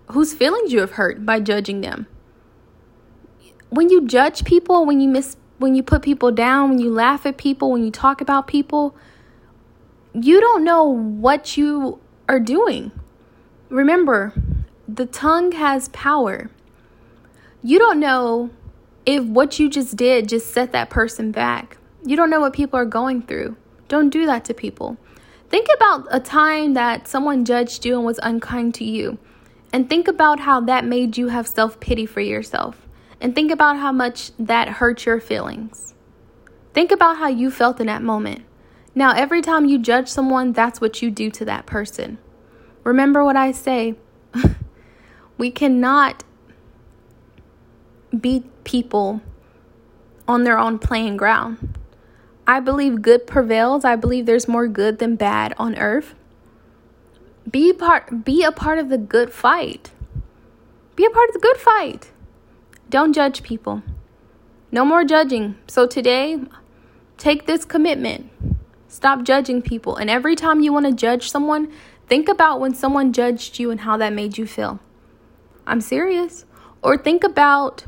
whose 0.07 0.35
feelings 0.35 0.73
you 0.73 0.81
have 0.81 0.93
hurt 0.93 1.25
by 1.25 1.38
judging 1.38 1.81
them. 1.83 2.07
When 3.69 3.88
you 3.88 4.07
judge 4.07 4.45
people, 4.45 4.85
when 4.85 5.01
you 5.01 5.09
miss 5.09 5.37
when 5.59 5.77
you 5.77 5.83
put 5.83 6.03
people 6.03 6.33
down, 6.33 6.71
when 6.71 6.79
you 6.81 6.91
laugh 6.91 7.25
at 7.25 7.37
people, 7.37 7.71
when 7.71 7.85
you 7.85 7.93
talk 7.93 8.21
about 8.21 8.49
people, 8.49 8.97
you 10.14 10.40
don't 10.40 10.64
know 10.64 10.85
what 10.85 11.57
you 11.57 12.01
are 12.29 12.40
doing. 12.40 12.92
Remember, 13.68 14.35
the 14.87 15.07
tongue 15.07 15.53
has 15.53 15.88
power. 15.88 16.51
You 17.62 17.79
don't 17.79 18.01
know 18.01 18.51
if 19.07 19.25
what 19.25 19.59
you 19.59 19.70
just 19.70 19.96
did 19.96 20.29
just 20.29 20.53
set 20.53 20.72
that 20.72 20.90
person 20.90 21.33
back. 21.33 21.79
You 22.05 22.16
don't 22.16 22.31
know 22.31 22.40
what 22.40 22.53
people 22.53 22.79
are 22.79 22.85
going 22.85 23.22
through. 23.22 23.57
Don't 23.88 24.11
do 24.11 24.27
that 24.27 24.44
to 24.46 24.55
people. 24.55 24.96
Think 25.48 25.66
about 25.75 26.07
a 26.11 26.20
time 26.20 26.75
that 26.75 27.07
someone 27.07 27.44
judged 27.44 27.85
you 27.85 27.96
and 27.96 28.05
was 28.05 28.20
unkind 28.22 28.75
to 28.77 28.85
you. 28.85 29.18
And 29.72 29.88
think 29.88 30.09
about 30.09 30.40
how 30.40 30.61
that 30.62 30.85
made 30.85 31.16
you 31.16 31.29
have 31.29 31.46
self 31.46 31.81
pity 31.81 32.05
for 32.05 32.20
yourself. 32.20 32.87
And 33.20 33.35
think 33.35 33.51
about 33.51 33.77
how 33.79 33.92
much 33.92 34.33
that 34.38 34.68
hurt 34.68 35.07
your 35.07 35.20
feelings. 35.20 35.94
Think 36.75 36.90
about 36.90 37.18
how 37.18 37.29
you 37.29 37.51
felt 37.51 37.81
in 37.81 37.87
that 37.87 38.03
moment. 38.03 38.44
Now, 38.95 39.13
every 39.13 39.41
time 39.41 39.65
you 39.65 39.79
judge 39.79 40.09
someone, 40.09 40.53
that's 40.53 40.81
what 40.81 41.01
you 41.01 41.11
do 41.11 41.31
to 41.31 41.45
that 41.47 41.67
person. 41.67 42.19
Remember 42.85 43.25
what 43.25 43.37
I 43.37 43.53
say 43.53 43.95
we 45.39 45.51
cannot 45.51 46.25
beat 48.19 48.45
people 48.65 49.23
on 50.29 50.45
their 50.45 50.59
own 50.59 50.79
playing 50.79 51.17
ground. 51.17 51.79
I 52.47 52.61
believe 52.61 53.03
good 53.03 53.27
prevails. 53.27 53.85
I 53.85 53.97
believe 53.97 54.27
there's 54.27 54.49
more 54.49 54.69
good 54.69 54.99
than 54.99 55.17
bad 55.17 55.55
on 55.59 55.79
earth. 55.79 56.15
Be 57.51 57.73
part 57.73 58.25
be 58.25 58.43
a 58.43 58.53
part 58.53 58.79
of 58.79 58.89
the 58.89 58.99
good 58.99 59.33
fight. 59.33 59.91
Be 60.97 61.05
a 61.05 61.11
part 61.11 61.29
of 61.29 61.35
the 61.35 61.41
good 61.41 61.57
fight. 61.57 62.11
Don't 62.91 63.13
judge 63.13 63.43
people. 63.43 63.83
No 64.71 64.85
more 64.85 65.05
judging. 65.05 65.57
So 65.67 65.87
today, 65.87 66.39
take 67.17 67.47
this 67.47 67.65
commitment. 67.65 68.31
Stop 68.93 69.23
judging 69.23 69.63
people. 69.63 69.97
And 69.97 70.11
every 70.11 70.37
time 70.37 70.61
you 70.61 70.71
want 70.71 70.85
to 70.85 70.93
judge 70.93 71.31
someone, 71.31 71.73
think 72.09 72.29
about 72.29 72.61
when 72.61 72.75
someone 72.75 73.15
judged 73.15 73.59
you 73.59 73.71
and 73.71 73.81
how 73.81 73.97
that 73.97 74.13
made 74.13 74.37
you 74.37 74.47
feel. 74.47 74.81
I'm 75.67 75.81
serious. 75.81 76.45
Or 76.83 76.99
think 76.99 77.25
about 77.25 77.87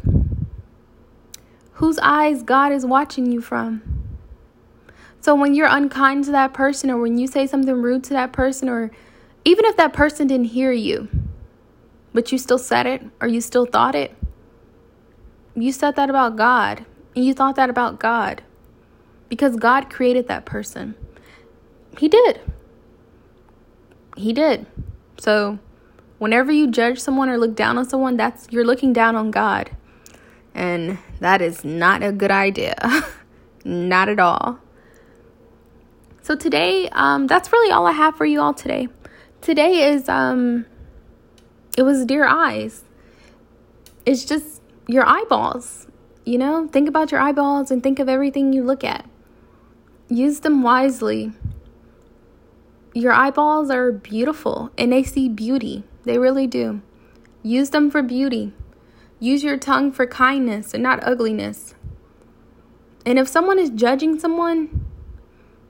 whose 1.73 1.99
eyes 1.99 2.43
God 2.43 2.73
is 2.73 2.87
watching 2.87 3.31
you 3.31 3.43
from. 3.43 3.83
So 5.21 5.35
when 5.35 5.55
you're 5.55 5.69
unkind 5.69 6.25
to 6.25 6.31
that 6.31 6.55
person, 6.55 6.91
or 6.91 6.97
when 6.97 7.19
you 7.19 7.27
say 7.27 7.47
something 7.47 7.83
rude 7.83 8.03
to 8.05 8.15
that 8.15 8.33
person, 8.33 8.71
or 8.71 8.91
even 9.45 9.67
if 9.67 9.77
that 9.77 9.93
person 9.93 10.27
didn't 10.27 10.47
hear 10.47 10.73
you, 10.73 11.11
but 12.15 12.33
you 12.33 12.39
still 12.39 12.57
said 12.57 12.87
it 12.87 13.03
or 13.21 13.29
you 13.29 13.43
still 13.43 13.67
thought 13.67 13.95
it, 13.95 14.17
you 15.55 15.71
said 15.71 15.97
that 15.97 16.09
about 16.09 16.37
God 16.37 16.87
and 17.15 17.27
you 17.27 17.35
thought 17.35 17.57
that 17.57 17.69
about 17.69 18.01
God 18.01 18.43
because 19.29 19.57
God 19.57 19.91
created 19.91 20.29
that 20.29 20.45
person. 20.45 20.95
He 21.99 22.09
did. 22.09 22.41
He 24.17 24.33
did. 24.33 24.67
So 25.19 25.59
whenever 26.19 26.53
you 26.53 26.71
judge 26.71 26.99
someone 26.99 27.29
or 27.29 27.39
look 27.39 27.55
down 27.57 27.79
on 27.79 27.89
someone, 27.89 28.17
that's 28.17 28.47
you're 28.51 28.65
looking 28.65 28.93
down 28.93 29.17
on 29.17 29.31
God. 29.31 29.71
And 30.55 30.99
that 31.21 31.43
is 31.43 31.65
not 31.65 32.03
a 32.03 32.13
good 32.13 32.31
idea. 32.31 32.77
not 33.65 34.09
at 34.09 34.19
all. 34.19 34.59
So 36.23 36.37
today, 36.37 36.89
um, 36.93 37.27
that's 37.27 37.53
really 37.53 37.73
all 37.73 37.87
I 37.87 37.93
have 37.93 38.17
for 38.17 38.25
you 38.25 38.41
all 38.41 38.55
today. 38.55 38.89
Today 39.41 39.91
is 39.93 40.09
um, 40.09 40.65
it 41.77 41.83
was 41.83 42.07
dear 42.07 42.25
eyes. 42.25 42.85
It's 44.07 44.25
just 44.25 44.63
your 44.89 45.07
eyeballs. 45.07 45.87
You 46.25 46.39
know, 46.39 46.69
think 46.69 46.89
about 46.89 47.13
your 47.13 47.21
eyeballs 47.21 47.71
and 47.71 47.83
think 47.83 47.99
of 47.99 48.09
everything 48.09 48.53
you 48.55 48.63
look 48.63 48.85
at. 48.85 49.05
Use 50.09 50.41
them 50.41 50.63
wisely. 50.63 51.33
Your 52.93 53.13
eyeballs 53.13 53.71
are 53.71 53.91
beautiful 53.91 54.71
and 54.77 54.93
they 54.93 55.03
see 55.03 55.29
beauty. 55.29 55.85
They 56.05 56.19
really 56.19 56.47
do. 56.47 56.83
Use 57.43 57.71
them 57.71 57.91
for 57.91 58.03
beauty. 58.03 58.53
Use 59.19 59.43
your 59.43 59.57
tongue 59.57 59.91
for 59.91 60.07
kindness 60.07 60.75
and 60.75 60.83
not 60.83 61.03
ugliness. 61.03 61.75
And 63.07 63.19
if 63.19 63.29
someone 63.29 63.59
is 63.59 63.71
judging 63.71 64.19
someone, 64.19 64.85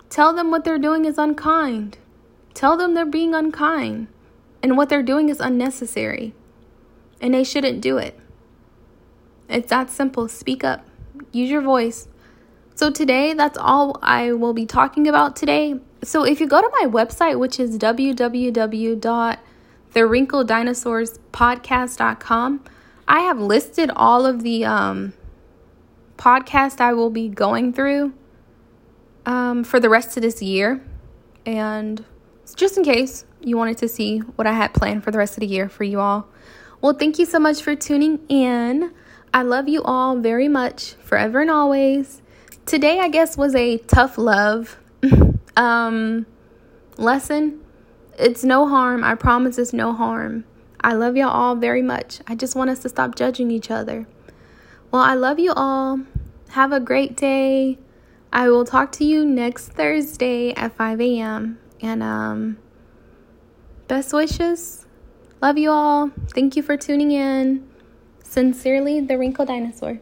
tell 0.09 0.35
them 0.35 0.51
what 0.51 0.65
they're 0.65 0.79
doing 0.79 1.05
is 1.05 1.19
unkind. 1.19 1.99
Tell 2.55 2.77
them 2.77 2.95
they're 2.95 3.07
being 3.07 3.35
unkind 3.35 4.09
and 4.63 4.77
what 4.77 4.89
they're 4.89 5.03
doing 5.03 5.29
is 5.29 5.41
unnecessary 5.41 6.35
and 7.21 7.35
they 7.35 7.45
shouldn't 7.45 7.81
do 7.81 7.99
it. 7.99 8.19
It's 9.49 9.71
that 9.71 9.91
simple. 9.91 10.29
Speak 10.29 10.65
up, 10.65 10.87
use 11.33 11.51
your 11.51 11.61
voice. 11.61 12.09
So, 12.75 12.91
today, 12.91 13.35
that's 13.35 13.59
all 13.59 13.99
I 14.03 14.33
will 14.33 14.53
be 14.53 14.67
talking 14.67 15.09
about 15.09 15.37
today. 15.37 15.81
So, 16.03 16.25
if 16.25 16.41
you 16.41 16.47
go 16.47 16.61
to 16.61 16.71
my 16.81 16.87
website, 16.87 17.39
which 17.39 17.61
is 17.61 17.79
www 17.79 19.39
thewrinkledinosaurspodcast.com. 19.95 22.65
I 23.07 23.21
have 23.21 23.39
listed 23.39 23.91
all 23.95 24.25
of 24.27 24.43
the 24.43 24.65
um, 24.65 25.13
podcast 26.17 26.81
I 26.81 26.95
will 26.95 27.11
be 27.11 27.29
going 27.29 27.73
through 27.73 28.13
um, 29.25 29.63
for 29.65 29.79
the 29.79 29.89
rest 29.89 30.17
of 30.17 30.23
this 30.23 30.43
year. 30.43 30.83
And 31.47 32.05
just 32.57 32.77
in 32.77 32.83
case 32.85 33.25
you 33.41 33.57
wanted 33.57 33.79
to 33.79 33.89
see 33.89 34.19
what 34.19 34.47
I 34.47 34.53
had 34.53 34.75
planned 34.75 35.03
for 35.05 35.11
the 35.11 35.19
rest 35.19 35.35
of 35.35 35.41
the 35.41 35.47
year 35.47 35.69
for 35.69 35.85
you 35.85 36.01
all. 36.01 36.29
Well, 36.81 36.95
thank 36.95 37.19
you 37.19 37.27
so 37.27 37.39
much 37.39 37.63
for 37.63 37.77
tuning 37.77 38.21
in. 38.29 38.93
I 39.33 39.43
love 39.43 39.69
you 39.69 39.83
all 39.83 40.17
very 40.17 40.49
much, 40.49 40.95
forever 40.95 41.41
and 41.41 41.51
always. 41.51 42.21
Today, 42.67 43.01
I 43.01 43.09
guess, 43.09 43.37
was 43.37 43.55
a 43.55 43.79
tough 43.79 44.19
love 44.19 44.79
um, 45.57 46.27
lesson 46.97 47.61
it's 48.19 48.45
no 48.45 48.69
harm. 48.69 49.03
I 49.03 49.15
promise 49.15 49.59
it's 49.59 49.73
no 49.73 49.93
harm. 49.93 50.45
I 50.81 50.93
love 50.93 51.17
y'all 51.17 51.31
all 51.31 51.57
very 51.57 51.83
much. 51.83 52.21
I 52.27 52.35
just 52.35 52.55
want 52.55 52.71
us 52.71 52.81
to 52.81 52.89
stop 52.89 53.17
judging 53.17 53.51
each 53.51 53.71
other. 53.71 54.07
Well, 54.91 55.03
I 55.03 55.15
love 55.15 55.39
you 55.39 55.53
all. 55.55 56.01
Have 56.51 56.73
a 56.73 56.81
great 56.81 57.17
day. 57.17 57.79
I 58.33 58.49
will 58.49 58.65
talk 58.65 58.93
to 58.93 59.05
you 59.05 59.25
next 59.25 59.69
Thursday 59.69 60.53
at 60.55 60.77
5 60.77 61.01
a.m. 61.01 61.59
And 61.81 62.03
um, 62.03 62.59
best 63.89 64.13
wishes. 64.13 64.87
Love 65.41 65.59
you 65.59 65.71
all. 65.71 66.11
Thank 66.35 66.57
you 66.57 66.63
for 66.63 66.77
tuning 66.77 67.11
in. 67.11 67.69
Sincerely, 68.23 69.01
the 69.01 69.19
Wrinkle 69.19 69.47
Dinosaur. 69.47 70.01